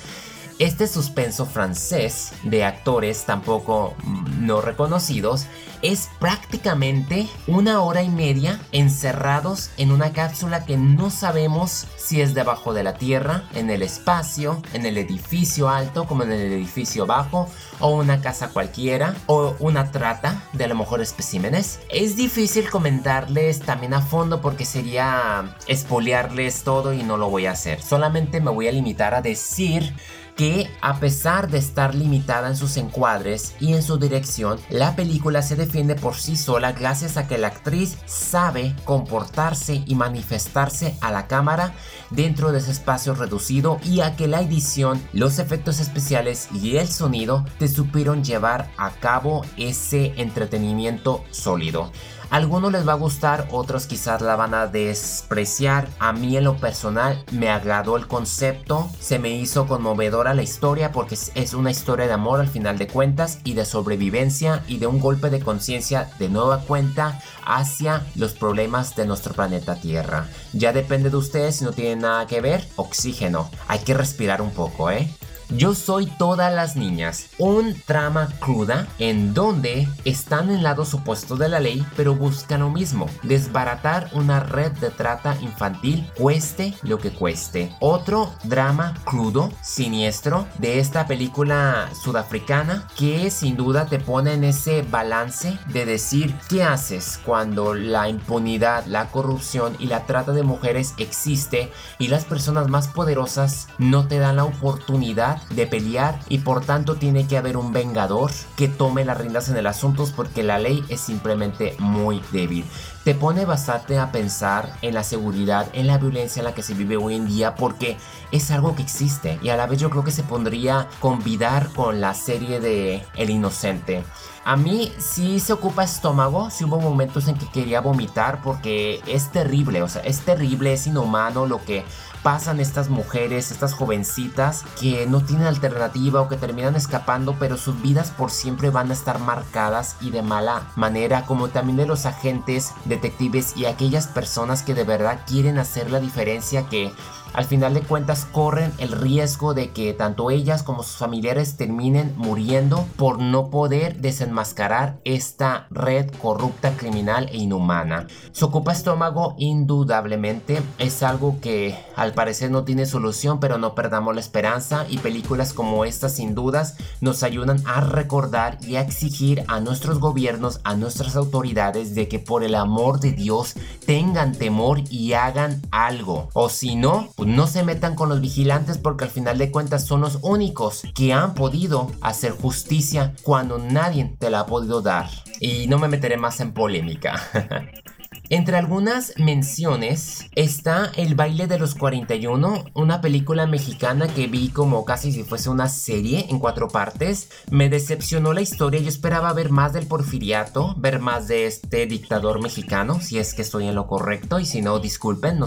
Este 0.61 0.87
suspenso 0.87 1.47
francés 1.47 2.33
de 2.45 2.65
actores 2.65 3.25
tampoco 3.25 3.95
mm, 4.05 4.47
no 4.47 4.61
reconocidos 4.61 5.47
es 5.83 6.09
prácticamente 6.19 7.29
una 7.47 7.83
hora 7.83 8.03
y 8.03 8.09
media 8.09 8.61
encerrados 8.73 9.71
en 9.77 9.91
una 9.91 10.13
cápsula 10.13 10.65
que 10.65 10.77
no 10.79 11.11
sabemos 11.11 11.89
si 11.97 12.23
es 12.23 12.35
debajo 12.35 12.73
de 12.73 12.85
la 12.85 12.95
tierra, 12.95 13.45
en 13.55 13.69
el 13.69 13.83
espacio, 13.83 14.63
en 14.73 14.87
el 14.87 14.97
edificio 14.97 15.69
alto 15.69 16.07
como 16.07 16.23
en 16.23 16.33
el 16.33 16.53
edificio 16.53 17.05
bajo 17.05 17.51
o 17.81 17.91
una 17.97 18.23
casa 18.23 18.49
cualquiera 18.49 19.15
o 19.27 19.57
una 19.59 19.91
trata 19.91 20.43
de 20.53 20.65
a 20.65 20.69
lo 20.69 20.77
mejor 20.77 21.03
especímenes. 21.03 21.81
Es 21.91 22.17
difícil 22.17 22.71
comentarles 22.71 23.61
también 23.61 23.93
a 23.93 24.01
fondo 24.01 24.41
porque 24.41 24.65
sería 24.65 25.57
espolearles 25.67 26.63
todo 26.63 26.95
y 26.95 27.03
no 27.03 27.17
lo 27.17 27.29
voy 27.29 27.47
a 27.47 27.51
hacer. 27.51 27.83
Solamente 27.83 28.41
me 28.41 28.53
voy 28.53 28.69
a 28.69 28.73
limitar 28.73 29.15
a 29.15 29.21
decir 29.21 29.95
que 30.37 30.69
a 30.81 30.99
pesar 30.99 31.49
de 31.51 31.59
estar 31.59 31.95
limitada 31.95 32.49
en 32.49 32.57
sus 32.57 32.77
encuadres 32.77 33.55
y 33.61 33.75
en 33.75 33.83
su 33.83 33.99
dirección, 33.99 34.59
la 34.69 34.97
película 34.97 35.43
se 35.43 35.57
defiende 35.57 35.95
por 35.95 36.15
sí 36.17 36.37
sola 36.37 36.73
gracias 36.73 37.17
a 37.17 37.29
que 37.29 37.39
la 37.39 37.49
actriz 37.49 37.99
sabe 38.07 38.75
comportarse 38.85 39.83
y 39.87 39.95
manifestarse 39.95 40.97
a 41.01 41.13
la 41.13 41.27
cámara 41.27 41.75
dentro 42.11 42.53
de 42.53 42.59
ese 42.59 42.73
espacio 42.73 43.15
reducido 43.15 43.79
y 43.85 44.01
a 44.01 44.17
que 44.17 44.27
la 44.27 44.41
edición, 44.41 45.01
los 45.13 45.39
efectos 45.39 45.81
especiales 45.81 46.49
y 46.53 46.77
el 46.77 46.89
sonido 46.89 47.45
te 47.59 47.69
supieron 47.69 48.25
llevar 48.25 48.71
a 48.77 48.91
cabo 48.91 49.45
ese 49.57 50.15
entretenimiento 50.17 51.25
sólido 51.31 51.91
algunos 52.31 52.73
les 52.73 52.87
va 52.87 52.93
a 52.93 52.97
gustar, 52.97 53.49
otros 53.51 53.87
quizás 53.87 54.21
la 54.23 54.37
van 54.37 54.55
a 54.55 54.67
despreciar. 54.67 55.89
A 55.99 56.13
mí 56.13 56.37
en 56.37 56.45
lo 56.45 56.57
personal 56.57 57.23
me 57.33 57.49
agradó 57.49 57.97
el 57.97 58.07
concepto, 58.07 58.91
se 59.01 59.19
me 59.19 59.31
hizo 59.31 59.67
conmovedora 59.67 60.35
la 60.35 60.43
historia 60.43 60.93
porque 60.93 61.17
es 61.35 61.55
una 61.55 61.71
historia 61.71 62.07
de 62.07 62.13
amor 62.13 62.41
al 62.41 62.49
final 62.49 62.79
de 62.79 62.87
cuentas 62.87 63.39
y 63.45 63.55
de 63.55 63.65
sobrevivencia 63.65 64.63
y 64.69 64.79
de 64.79 64.87
un 64.87 65.01
golpe 65.01 65.31
de 65.31 65.41
conciencia 65.41 66.11
de 66.19 66.29
nueva 66.29 66.61
cuenta 66.61 67.21
hacia 67.47 68.05
los 68.15 68.33
problemas 68.33 68.97
de 68.97 69.07
nuestro 69.07 69.35
planeta 69.35 69.77
Tierra. 69.77 70.29
Ya 70.53 70.73
depende 70.73 71.11
de 71.11 71.17
ustedes 71.17 71.57
si 71.57 71.65
no 71.65 71.73
tienen 71.73 72.01
nada 72.01 72.27
que 72.27 72.41
ver, 72.41 72.67
oxígeno. 72.77 73.51
Hay 73.69 73.81
que 73.81 73.95
respirar 73.95 74.41
un 74.43 74.51
poco, 74.51 74.91
¿eh? 74.91 75.09
Yo 75.51 75.75
soy 75.75 76.07
todas 76.07 76.53
las 76.53 76.77
niñas. 76.77 77.29
Un 77.39 77.75
trama 77.87 78.29
cruda 78.41 78.87
en 78.99 79.35
donde 79.35 79.89
están 80.05 80.51
en 80.51 80.63
lados 80.63 80.95
opuestos 80.95 81.39
de 81.39 81.49
la 81.49 81.61
ley, 81.61 81.85
pero 81.97 82.15
buscan 82.15 82.61
lo 82.61 82.71
mismo: 82.71 83.07
desbaratar 83.23 84.11
una 84.13 84.41
red 84.41 84.73
de 84.73 84.91
trata 84.91 85.37
infantil, 85.41 86.11
cueste 86.17 86.75
lo 86.83 86.99
que 86.99 87.11
cueste. 87.13 87.75
Otro 87.81 88.33
drama 88.45 88.95
crudo, 89.05 89.53
siniestro, 89.63 90.47
de 90.59 90.79
esta 90.79 91.07
película 91.07 91.91
sudafricana 92.03 92.89
que 92.97 93.31
sin 93.31 93.57
duda 93.57 93.87
te 93.87 93.99
pone 93.99 94.35
en 94.35 94.45
ese 94.45 94.83
balance 94.83 95.59
de 95.69 95.87
decir 95.87 96.35
qué 96.49 96.63
haces 96.63 97.21
cuando 97.25 97.75
la 97.75 98.09
impunidad, 98.09 98.87
la 98.87 99.11
corrupción 99.11 99.77
y 99.79 99.87
la 99.87 100.07
trata 100.07 100.33
de 100.33 100.43
mujeres 100.43 100.95
existe 100.99 101.73
y 101.99 102.09
las 102.09 102.25
personas 102.25 102.69
más 102.69 102.89
poderosas 102.89 103.69
no 103.79 104.07
te 104.07 104.19
dan 104.19 104.37
la 104.37 104.45
oportunidad 104.45 105.34
de 105.51 105.67
pelear 105.67 106.19
y 106.29 106.39
por 106.39 106.65
tanto 106.65 106.97
tiene 106.97 107.27
que 107.27 107.39
haber 107.39 107.57
un 107.57 107.73
vengador 107.73 108.31
que 108.57 108.69
tome 108.69 109.05
las 109.05 109.19
riendas 109.19 109.49
en 109.49 109.57
el 109.57 109.67
asunto 109.67 110.05
porque 110.15 110.43
la 110.43 110.59
ley 110.59 110.85
es 110.89 111.01
simplemente 111.01 111.77
muy 111.79 112.21
débil. 112.33 112.65
Te 113.05 113.15
pone 113.15 113.45
bastante 113.45 113.99
a 113.99 114.13
pensar 114.13 114.77
en 114.81 114.95
la 114.95 115.05
seguridad, 115.05 115.69
en 115.73 115.87
la 115.87 115.99
violencia 115.99 116.41
en 116.41 116.45
la 116.45 116.55
que 116.55 116.63
se 116.63 116.75
vive 116.75 116.97
hoy 116.97 117.15
en 117.15 117.27
día 117.27 117.55
porque 117.55 117.99
es 118.33 118.51
algo 118.51 118.75
que 118.75 118.83
existe 118.83 119.39
y 119.43 119.51
a 119.51 119.57
la 119.57 119.67
vez 119.67 119.79
yo 119.79 119.91
creo 119.91 120.05
que 120.05 120.11
se 120.11 120.23
pondría 120.23 120.89
convidar 121.01 121.69
con 121.71 122.01
la 122.01 122.15
serie 122.15 122.61
de 122.61 123.05
El 123.15 123.31
Inocente. 123.31 124.05
A 124.47 124.57
mí 124.57 124.93
sí 124.99 125.41
se 125.41 125.55
ocupa 125.55 125.85
estómago, 125.85 126.51
sí 126.51 126.65
hubo 126.65 126.79
momentos 126.79 127.29
en 127.29 127.37
que 127.37 127.51
quería 127.51 127.81
vomitar 127.81 128.43
porque 128.43 129.01
es 129.07 129.33
terrible, 129.33 129.83
o 129.83 129.89
sea, 129.89 130.03
es 130.03 130.21
terrible, 130.21 130.75
es 130.75 130.87
inhumano 130.87 131.47
lo 131.47 131.65
que 131.65 131.85
pasan 132.25 132.59
estas 132.59 132.89
mujeres, 132.89 133.53
estas 133.53 133.75
jovencitas 133.75 134.65
que 134.81 135.07
no 135.07 135.21
tienen 135.21 135.47
alternativa 135.47 136.23
o 136.23 136.29
que 136.29 136.39
terminan 136.39 136.75
escapando, 136.75 137.37
pero 137.39 137.59
sus 137.59 137.81
vidas 137.83 138.11
por 138.11 138.31
siempre 138.31 138.71
van 138.71 138.91
a 138.91 138.95
estar 138.95 139.21
marcadas 139.21 139.97
y 140.01 140.11
de 140.11 140.23
mala 140.23 140.73
manera, 140.75 141.27
como 141.27 141.49
también 141.49 141.77
de 141.77 141.87
los 141.87 142.07
agentes, 142.07 142.73
detectives 142.87 143.57
y 143.57 143.67
aquellas 143.67 144.09
personas 144.09 144.63
que 144.63 144.75
de 144.75 144.85
verdad 144.85 145.21
quieren 145.27 145.59
hacer 145.59 145.91
la 145.91 146.01
diferencia 146.01 146.67
que 146.67 146.93
al 147.35 147.45
final 147.45 147.75
de 147.75 147.83
cuentas 147.83 148.25
corren 148.25 148.73
el 148.79 148.93
riesgo 148.93 149.55
de 149.55 149.71
que 149.71 149.93
tanto 149.93 150.31
ellas 150.31 150.63
como 150.63 150.83
sus 150.83 150.97
familiares 150.97 151.57
terminen 151.57 152.15
muriendo 152.17 152.87
por 152.97 153.19
no 153.19 153.51
poder 153.51 153.97
desenmascarar 154.01 155.01
esta 155.05 155.67
red 155.71 156.11
corrupta, 156.23 156.77
criminal 156.77 157.29
e 157.33 157.39
inhumana. 157.39 158.07
Su 158.33 158.47
ocupa 158.47 158.73
estómago 158.73 159.35
indudablemente 159.37 160.63
es 160.79 161.03
algo 161.03 161.41
que 161.41 161.77
al 161.97 162.15
parecer 162.15 162.51
no 162.51 162.65
tiene 162.65 162.87
solución, 162.87 163.41
pero 163.41 163.59
no 163.59 163.75
perdamos 163.75 164.15
la 164.15 164.21
esperanza 164.21 164.87
y 164.89 164.99
películas 164.99 165.53
como 165.53 165.85
esta 165.85 166.09
sin 166.09 166.35
dudas 166.35 166.77
nos 167.01 167.23
ayudan 167.25 167.61
a 167.67 167.81
recordar 167.81 168.59
y 168.63 168.77
a 168.77 168.81
exigir 168.81 169.45
a 169.49 169.59
nuestros 169.59 169.99
gobiernos, 169.99 170.61
a 170.63 170.77
nuestras 170.77 171.17
autoridades 171.17 171.97
de 171.97 172.07
que 172.07 172.21
por 172.21 172.45
el 172.45 172.55
amor 172.55 173.01
de 173.01 173.13
Dios 173.13 173.55
tengan 173.87 174.33
temor 174.33 174.83
y 174.89 175.15
hagan 175.15 175.63
algo. 175.73 176.29
O 176.33 176.49
si 176.49 176.77
no, 176.77 177.09
no 177.25 177.47
se 177.47 177.63
metan 177.63 177.95
con 177.95 178.09
los 178.09 178.21
vigilantes 178.21 178.79
porque 178.79 179.05
al 179.05 179.11
final 179.11 179.39
de 179.39 179.51
cuentas 179.51 179.85
son 179.85 180.01
los 180.01 180.19
únicos 180.23 180.83
que 180.95 181.13
han 181.13 181.35
podido 181.35 181.91
hacer 182.01 182.33
justicia 182.33 183.15
cuando 183.23 183.59
nadie 183.59 184.17
te 184.19 184.31
la 184.31 184.41
ha 184.41 184.47
podido 184.47 184.83
dar. 184.83 185.09
Y 185.41 185.67
no 185.67 185.79
me 185.79 185.89
meteré 185.89 186.17
más 186.17 186.41
en 186.41 186.53
polémica. 186.53 187.23
Entre 188.31 188.57
algunas 188.57 189.13
menciones 189.19 190.31
está 190.35 190.91
El 190.97 191.15
baile 191.15 191.47
de 191.47 191.59
los 191.59 191.75
41, 191.75 192.65
una 192.73 193.03
película 193.03 193.47
mexicana 193.47 194.09
que 194.09 194.29
vi 194.29 194.49
como 194.49 194.87
casi 194.87 195.13
si 195.13 195.25
fuese 195.25 195.51
una 195.51 195.69
serie 195.69 196.27
en 196.31 196.39
cuatro 196.39 196.69
partes. 196.69 197.29
Me 197.51 197.69
decepcionó 197.69 198.33
la 198.33 198.41
historia, 198.41 198.81
yo 198.81 198.89
esperaba 198.89 199.33
ver 199.35 199.51
más 199.51 199.75
del 199.75 199.87
porfiriato, 199.87 200.75
ver 200.79 201.01
más 201.01 201.29
de 201.29 201.47
este 201.47 201.87
dictador 201.87 202.43
mexicano, 202.43 202.99
si 203.03 203.19
es 203.19 203.35
que 203.35 203.43
estoy 203.43 203.69
en 203.69 203.75
lo 203.75 203.87
correcto 203.87 204.41
y 204.41 204.47
si 204.47 204.63
no, 204.63 204.79
disculpen 204.79 205.41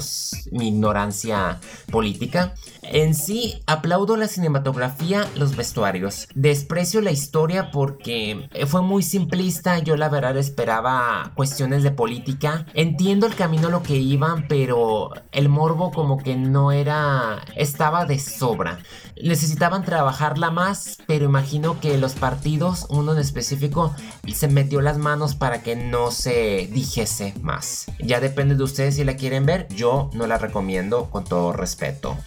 mi 0.52 0.68
ignorancia 0.68 1.60
política. 1.92 2.54
En 2.92 3.16
sí, 3.16 3.62
aplaudo 3.66 4.18
la 4.18 4.28
cinematografía, 4.28 5.28
los 5.36 5.56
vestuarios. 5.56 6.28
Desprecio 6.36 7.02
la 7.02 7.12
historia 7.12 7.72
porque 7.72 8.50
fue 8.68 8.82
muy 8.82 9.04
simplista, 9.04 9.80
yo 9.80 9.98
la 9.98 10.10
verdad 10.10 10.38
esperaba 10.38 11.32
cuestiones 11.36 11.84
de 11.84 11.92
política 11.92 12.18
Entiendo 12.74 13.28
el 13.28 13.36
camino 13.36 13.68
a 13.68 13.72
lo 13.72 13.84
que 13.84 13.96
iban, 13.96 14.48
pero 14.48 15.12
el 15.32 15.50
morbo 15.50 15.92
como 15.92 16.18
que 16.18 16.36
no 16.36 16.72
era... 16.72 17.44
estaba 17.56 18.06
de 18.06 18.20
sobra. 18.20 18.80
Necesitaban 19.22 19.84
trabajarla 19.84 20.52
más, 20.52 20.98
pero 21.08 21.26
imagino 21.26 21.80
que 21.80 21.98
los 21.98 22.14
partidos, 22.14 22.86
uno 22.90 23.14
en 23.14 23.20
específico, 23.20 23.96
se 24.32 24.48
metió 24.48 24.82
las 24.82 24.98
manos 24.98 25.36
para 25.36 25.64
que 25.64 25.76
no 25.76 26.12
se 26.12 26.70
dijese 26.72 27.34
más. 27.42 27.88
Ya 28.00 28.20
depende 28.20 28.56
de 28.56 28.64
ustedes 28.64 28.96
si 28.96 29.04
la 29.04 29.16
quieren 29.16 29.46
ver, 29.46 29.68
yo 29.70 30.10
no 30.14 30.28
la 30.28 30.38
recomiendo 30.38 31.10
con 31.10 31.24
todo 31.24 31.54
respeto. 31.54 32.18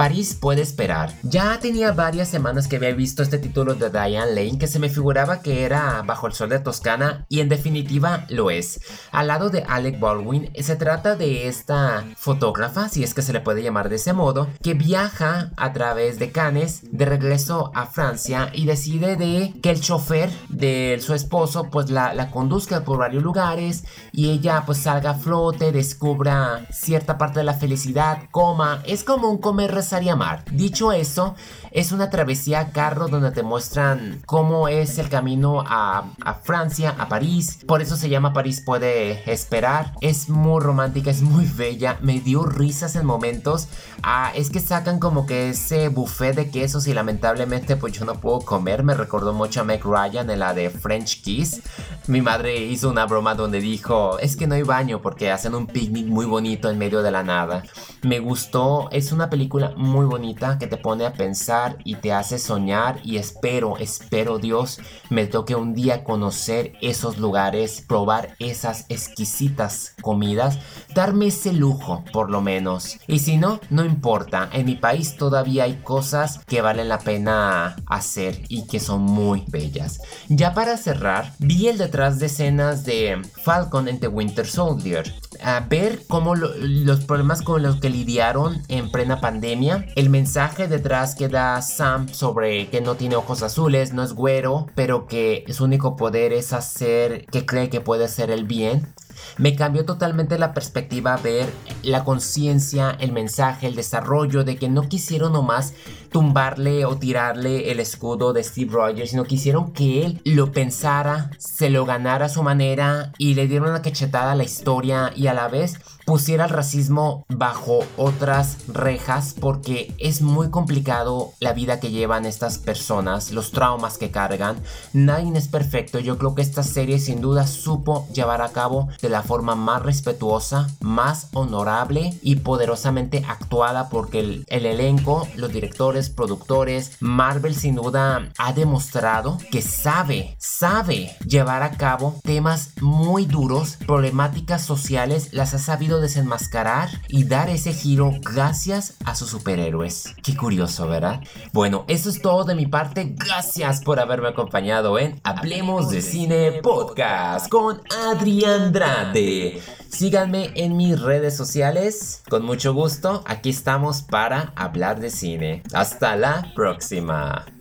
París 0.00 0.34
puede 0.34 0.62
esperar. 0.62 1.12
Ya 1.22 1.60
tenía 1.60 1.92
varias 1.92 2.30
semanas 2.30 2.66
que 2.66 2.76
había 2.76 2.94
visto 2.94 3.22
este 3.22 3.36
título 3.36 3.74
de 3.74 3.90
Diane 3.90 4.32
Lane 4.34 4.56
que 4.58 4.66
se 4.66 4.78
me 4.78 4.88
figuraba 4.88 5.42
que 5.42 5.66
era 5.66 6.00
Bajo 6.06 6.26
el 6.26 6.32
Sol 6.32 6.48
de 6.48 6.58
Toscana 6.58 7.26
y 7.28 7.40
en 7.40 7.50
definitiva 7.50 8.24
lo 8.30 8.50
es. 8.50 8.80
Al 9.12 9.26
lado 9.26 9.50
de 9.50 9.62
Alec 9.62 10.00
Baldwin 10.00 10.50
se 10.58 10.76
trata 10.76 11.16
de 11.16 11.48
esta 11.48 12.06
fotógrafa, 12.16 12.88
si 12.88 13.04
es 13.04 13.12
que 13.12 13.20
se 13.20 13.34
le 13.34 13.40
puede 13.40 13.62
llamar 13.62 13.90
de 13.90 13.96
ese 13.96 14.14
modo, 14.14 14.48
que 14.62 14.72
viaja 14.72 15.50
a 15.58 15.74
través 15.74 16.18
de 16.18 16.32
Cannes 16.32 16.80
de 16.90 17.04
regreso 17.04 17.70
a 17.74 17.84
Francia 17.84 18.50
y 18.54 18.64
decide 18.64 19.16
de 19.16 19.52
que 19.62 19.68
el 19.68 19.82
chofer 19.82 20.30
de 20.48 20.98
su 21.04 21.12
esposo 21.12 21.68
pues 21.70 21.90
la, 21.90 22.30
conduzca 22.30 22.84
por 22.84 22.96
varios 22.96 23.22
lugares 23.22 23.84
y 24.12 24.30
ella 24.30 24.62
pues 24.64 24.78
salga 24.78 25.10
a 25.10 25.14
flote, 25.18 25.72
descubra 25.72 26.66
cierta 26.72 27.18
parte 27.18 27.40
de 27.40 27.44
la 27.44 27.52
felicidad, 27.52 28.22
coma, 28.30 28.82
es 28.86 29.04
como 29.04 29.28
un 29.28 29.36
comer 29.36 29.74
amar. 29.92 30.44
Dicho 30.52 30.92
eso, 30.92 31.34
es 31.72 31.92
una 31.92 32.10
travesía 32.10 32.60
a 32.60 32.72
carro 32.72 33.08
donde 33.08 33.30
te 33.30 33.42
muestran 33.42 34.22
cómo 34.26 34.68
es 34.68 34.98
el 34.98 35.08
camino 35.08 35.62
a, 35.66 36.04
Francia, 36.42 36.94
a 36.98 37.08
París. 37.08 37.58
Por 37.66 37.82
eso 37.82 37.96
se 37.96 38.08
llama 38.08 38.32
París 38.32 38.62
puede 38.64 39.30
esperar. 39.30 39.94
Es 40.00 40.28
muy 40.28 40.60
romántica, 40.60 41.10
es 41.10 41.22
muy 41.22 41.44
bella. 41.44 41.98
Me 42.00 42.20
dio 42.20 42.44
risas 42.44 42.96
en 42.96 43.06
momentos. 43.06 43.68
Ah, 44.02 44.32
es 44.34 44.50
que 44.50 44.60
sacan 44.60 44.98
como 44.98 45.26
que 45.26 45.50
ese 45.50 45.88
buffet 45.88 46.34
de 46.34 46.50
quesos 46.50 46.86
y 46.86 46.94
lamentablemente 46.94 47.76
pues 47.76 47.92
yo 47.92 48.04
no 48.04 48.20
puedo 48.20 48.40
comer. 48.40 48.82
Me 48.82 48.94
recordó 48.94 49.32
mucho 49.32 49.60
a 49.60 49.64
Meg 49.64 49.84
Ryan 49.84 50.30
en 50.30 50.38
la 50.38 50.54
de 50.54 50.70
French 50.70 51.22
Kiss. 51.22 51.60
Mi 52.06 52.22
madre 52.22 52.56
hizo 52.58 52.90
una 52.90 53.06
broma 53.06 53.34
donde 53.34 53.60
dijo, 53.60 54.18
es 54.18 54.36
que 54.36 54.46
no 54.46 54.54
hay 54.54 54.62
baño 54.62 55.00
porque 55.02 55.30
hacen 55.30 55.54
un 55.54 55.66
picnic 55.66 56.06
muy 56.06 56.26
bonito 56.26 56.70
en 56.70 56.78
medio 56.78 57.02
de 57.02 57.10
la 57.10 57.22
nada. 57.22 57.62
Me 58.02 58.18
gustó, 58.18 58.88
es 58.90 59.12
una 59.12 59.30
película 59.30 59.72
muy 59.80 60.04
bonita 60.04 60.58
que 60.58 60.66
te 60.66 60.76
pone 60.76 61.06
a 61.06 61.14
pensar 61.14 61.78
y 61.84 61.96
te 61.96 62.12
hace 62.12 62.38
soñar 62.38 63.00
y 63.02 63.16
espero, 63.16 63.78
espero 63.78 64.38
Dios 64.38 64.78
me 65.08 65.26
toque 65.26 65.54
un 65.54 65.74
día 65.74 66.04
conocer 66.04 66.74
esos 66.82 67.18
lugares, 67.18 67.82
probar 67.86 68.36
esas 68.38 68.84
exquisitas 68.90 69.94
comidas, 70.02 70.58
darme 70.94 71.28
ese 71.28 71.52
lujo 71.52 72.04
por 72.12 72.30
lo 72.30 72.40
menos. 72.42 72.98
Y 73.06 73.20
si 73.20 73.38
no, 73.38 73.60
no 73.70 73.84
importa, 73.84 74.48
en 74.52 74.66
mi 74.66 74.76
país 74.76 75.16
todavía 75.16 75.64
hay 75.64 75.76
cosas 75.76 76.40
que 76.46 76.60
valen 76.60 76.88
la 76.88 76.98
pena 76.98 77.76
hacer 77.86 78.42
y 78.48 78.66
que 78.66 78.80
son 78.80 79.02
muy 79.02 79.44
bellas. 79.48 80.00
Ya 80.28 80.52
para 80.52 80.76
cerrar, 80.76 81.32
vi 81.38 81.68
el 81.68 81.78
detrás 81.78 82.18
de 82.18 82.26
escenas 82.26 82.84
de 82.84 83.20
Falcon 83.42 83.88
and 83.88 84.00
the 84.00 84.08
Winter 84.08 84.46
Soldier 84.46 85.10
a 85.42 85.60
ver 85.60 86.02
cómo 86.08 86.34
los 86.34 87.04
problemas 87.04 87.42
con 87.42 87.62
los 87.62 87.76
que 87.76 87.90
lidiaron 87.90 88.62
en 88.68 88.90
plena 88.90 89.20
pandemia. 89.20 89.59
El 89.94 90.08
mensaje 90.08 90.68
detrás 90.68 91.14
que 91.14 91.28
da 91.28 91.60
Sam 91.60 92.08
sobre 92.08 92.68
que 92.68 92.80
no 92.80 92.94
tiene 92.94 93.16
ojos 93.16 93.42
azules, 93.42 93.92
no 93.92 94.02
es 94.02 94.14
güero, 94.14 94.68
pero 94.74 95.06
que 95.06 95.44
su 95.50 95.64
único 95.64 95.96
poder 95.96 96.32
es 96.32 96.54
hacer 96.54 97.26
que 97.26 97.44
cree 97.44 97.68
que 97.68 97.82
puede 97.82 98.04
hacer 98.04 98.30
el 98.30 98.44
bien. 98.44 98.94
Me 99.36 99.54
cambió 99.56 99.84
totalmente 99.84 100.38
la 100.38 100.54
perspectiva 100.54 101.18
ver 101.18 101.52
la 101.82 102.04
conciencia, 102.04 102.96
el 103.00 103.12
mensaje, 103.12 103.66
el 103.66 103.76
desarrollo 103.76 104.44
de 104.44 104.56
que 104.56 104.70
no 104.70 104.88
quisieron 104.88 105.34
nomás 105.34 105.74
tumbarle 106.10 106.86
o 106.86 106.96
tirarle 106.96 107.70
el 107.70 107.80
escudo 107.80 108.32
de 108.32 108.42
Steve 108.42 108.72
Rogers, 108.72 109.10
sino 109.10 109.24
quisieron 109.24 109.72
que 109.72 110.06
él 110.06 110.22
lo 110.24 110.52
pensara, 110.52 111.30
se 111.36 111.68
lo 111.68 111.84
ganara 111.84 112.26
a 112.26 112.30
su 112.30 112.42
manera 112.42 113.12
y 113.18 113.34
le 113.34 113.46
dieron 113.46 113.68
una 113.68 113.82
cachetada 113.82 114.32
a 114.32 114.36
la 114.36 114.44
historia 114.44 115.12
y 115.14 115.26
a 115.26 115.34
la 115.34 115.48
vez 115.48 115.78
pusiera 116.10 116.46
el 116.46 116.50
racismo 116.50 117.24
bajo 117.28 117.84
otras 117.96 118.66
rejas 118.66 119.32
porque 119.40 119.94
es 119.98 120.22
muy 120.22 120.50
complicado 120.50 121.34
la 121.38 121.52
vida 121.52 121.78
que 121.78 121.92
llevan 121.92 122.26
estas 122.26 122.58
personas, 122.58 123.30
los 123.30 123.52
traumas 123.52 123.96
que 123.96 124.10
cargan. 124.10 124.56
Nadie 124.92 125.30
es 125.38 125.46
perfecto. 125.46 126.00
Yo 126.00 126.18
creo 126.18 126.34
que 126.34 126.42
esta 126.42 126.64
serie 126.64 126.98
sin 126.98 127.20
duda 127.20 127.46
supo 127.46 128.08
llevar 128.12 128.42
a 128.42 128.48
cabo 128.48 128.88
de 129.00 129.08
la 129.08 129.22
forma 129.22 129.54
más 129.54 129.82
respetuosa, 129.82 130.66
más 130.80 131.28
honorable 131.32 132.18
y 132.22 132.34
poderosamente 132.34 133.22
actuada 133.28 133.88
porque 133.88 134.18
el, 134.18 134.44
el 134.48 134.66
elenco, 134.66 135.28
los 135.36 135.52
directores, 135.52 136.10
productores, 136.10 136.96
Marvel 136.98 137.54
sin 137.54 137.76
duda 137.76 138.32
ha 138.36 138.52
demostrado 138.52 139.38
que 139.52 139.62
sabe, 139.62 140.34
sabe 140.40 141.16
llevar 141.24 141.62
a 141.62 141.70
cabo 141.76 142.18
temas 142.24 142.70
muy 142.80 143.26
duros, 143.26 143.76
problemáticas 143.86 144.64
sociales, 144.64 145.32
las 145.32 145.54
ha 145.54 145.60
sabido 145.60 145.99
desenmascarar 146.00 146.88
y 147.08 147.24
dar 147.24 147.50
ese 147.50 147.72
giro 147.72 148.12
gracias 148.20 148.94
a 149.04 149.14
sus 149.14 149.30
superhéroes. 149.30 150.14
Qué 150.22 150.36
curioso, 150.36 150.86
¿verdad? 150.88 151.20
Bueno, 151.52 151.84
eso 151.88 152.08
es 152.08 152.22
todo 152.22 152.44
de 152.44 152.54
mi 152.54 152.66
parte. 152.66 153.14
Gracias 153.16 153.82
por 153.82 154.00
haberme 154.00 154.28
acompañado 154.28 154.98
en 154.98 155.20
Hablemos 155.24 155.90
de 155.90 156.02
Cine 156.02 156.60
Podcast 156.62 157.48
con 157.48 157.82
Adrián 158.08 158.60
Andrade. 158.70 159.60
Síganme 159.88 160.52
en 160.54 160.76
mis 160.76 161.00
redes 161.00 161.36
sociales. 161.36 162.22
Con 162.28 162.44
mucho 162.44 162.72
gusto, 162.72 163.22
aquí 163.26 163.50
estamos 163.50 164.02
para 164.02 164.52
hablar 164.56 165.00
de 165.00 165.10
cine. 165.10 165.62
Hasta 165.72 166.16
la 166.16 166.52
próxima. 166.54 167.59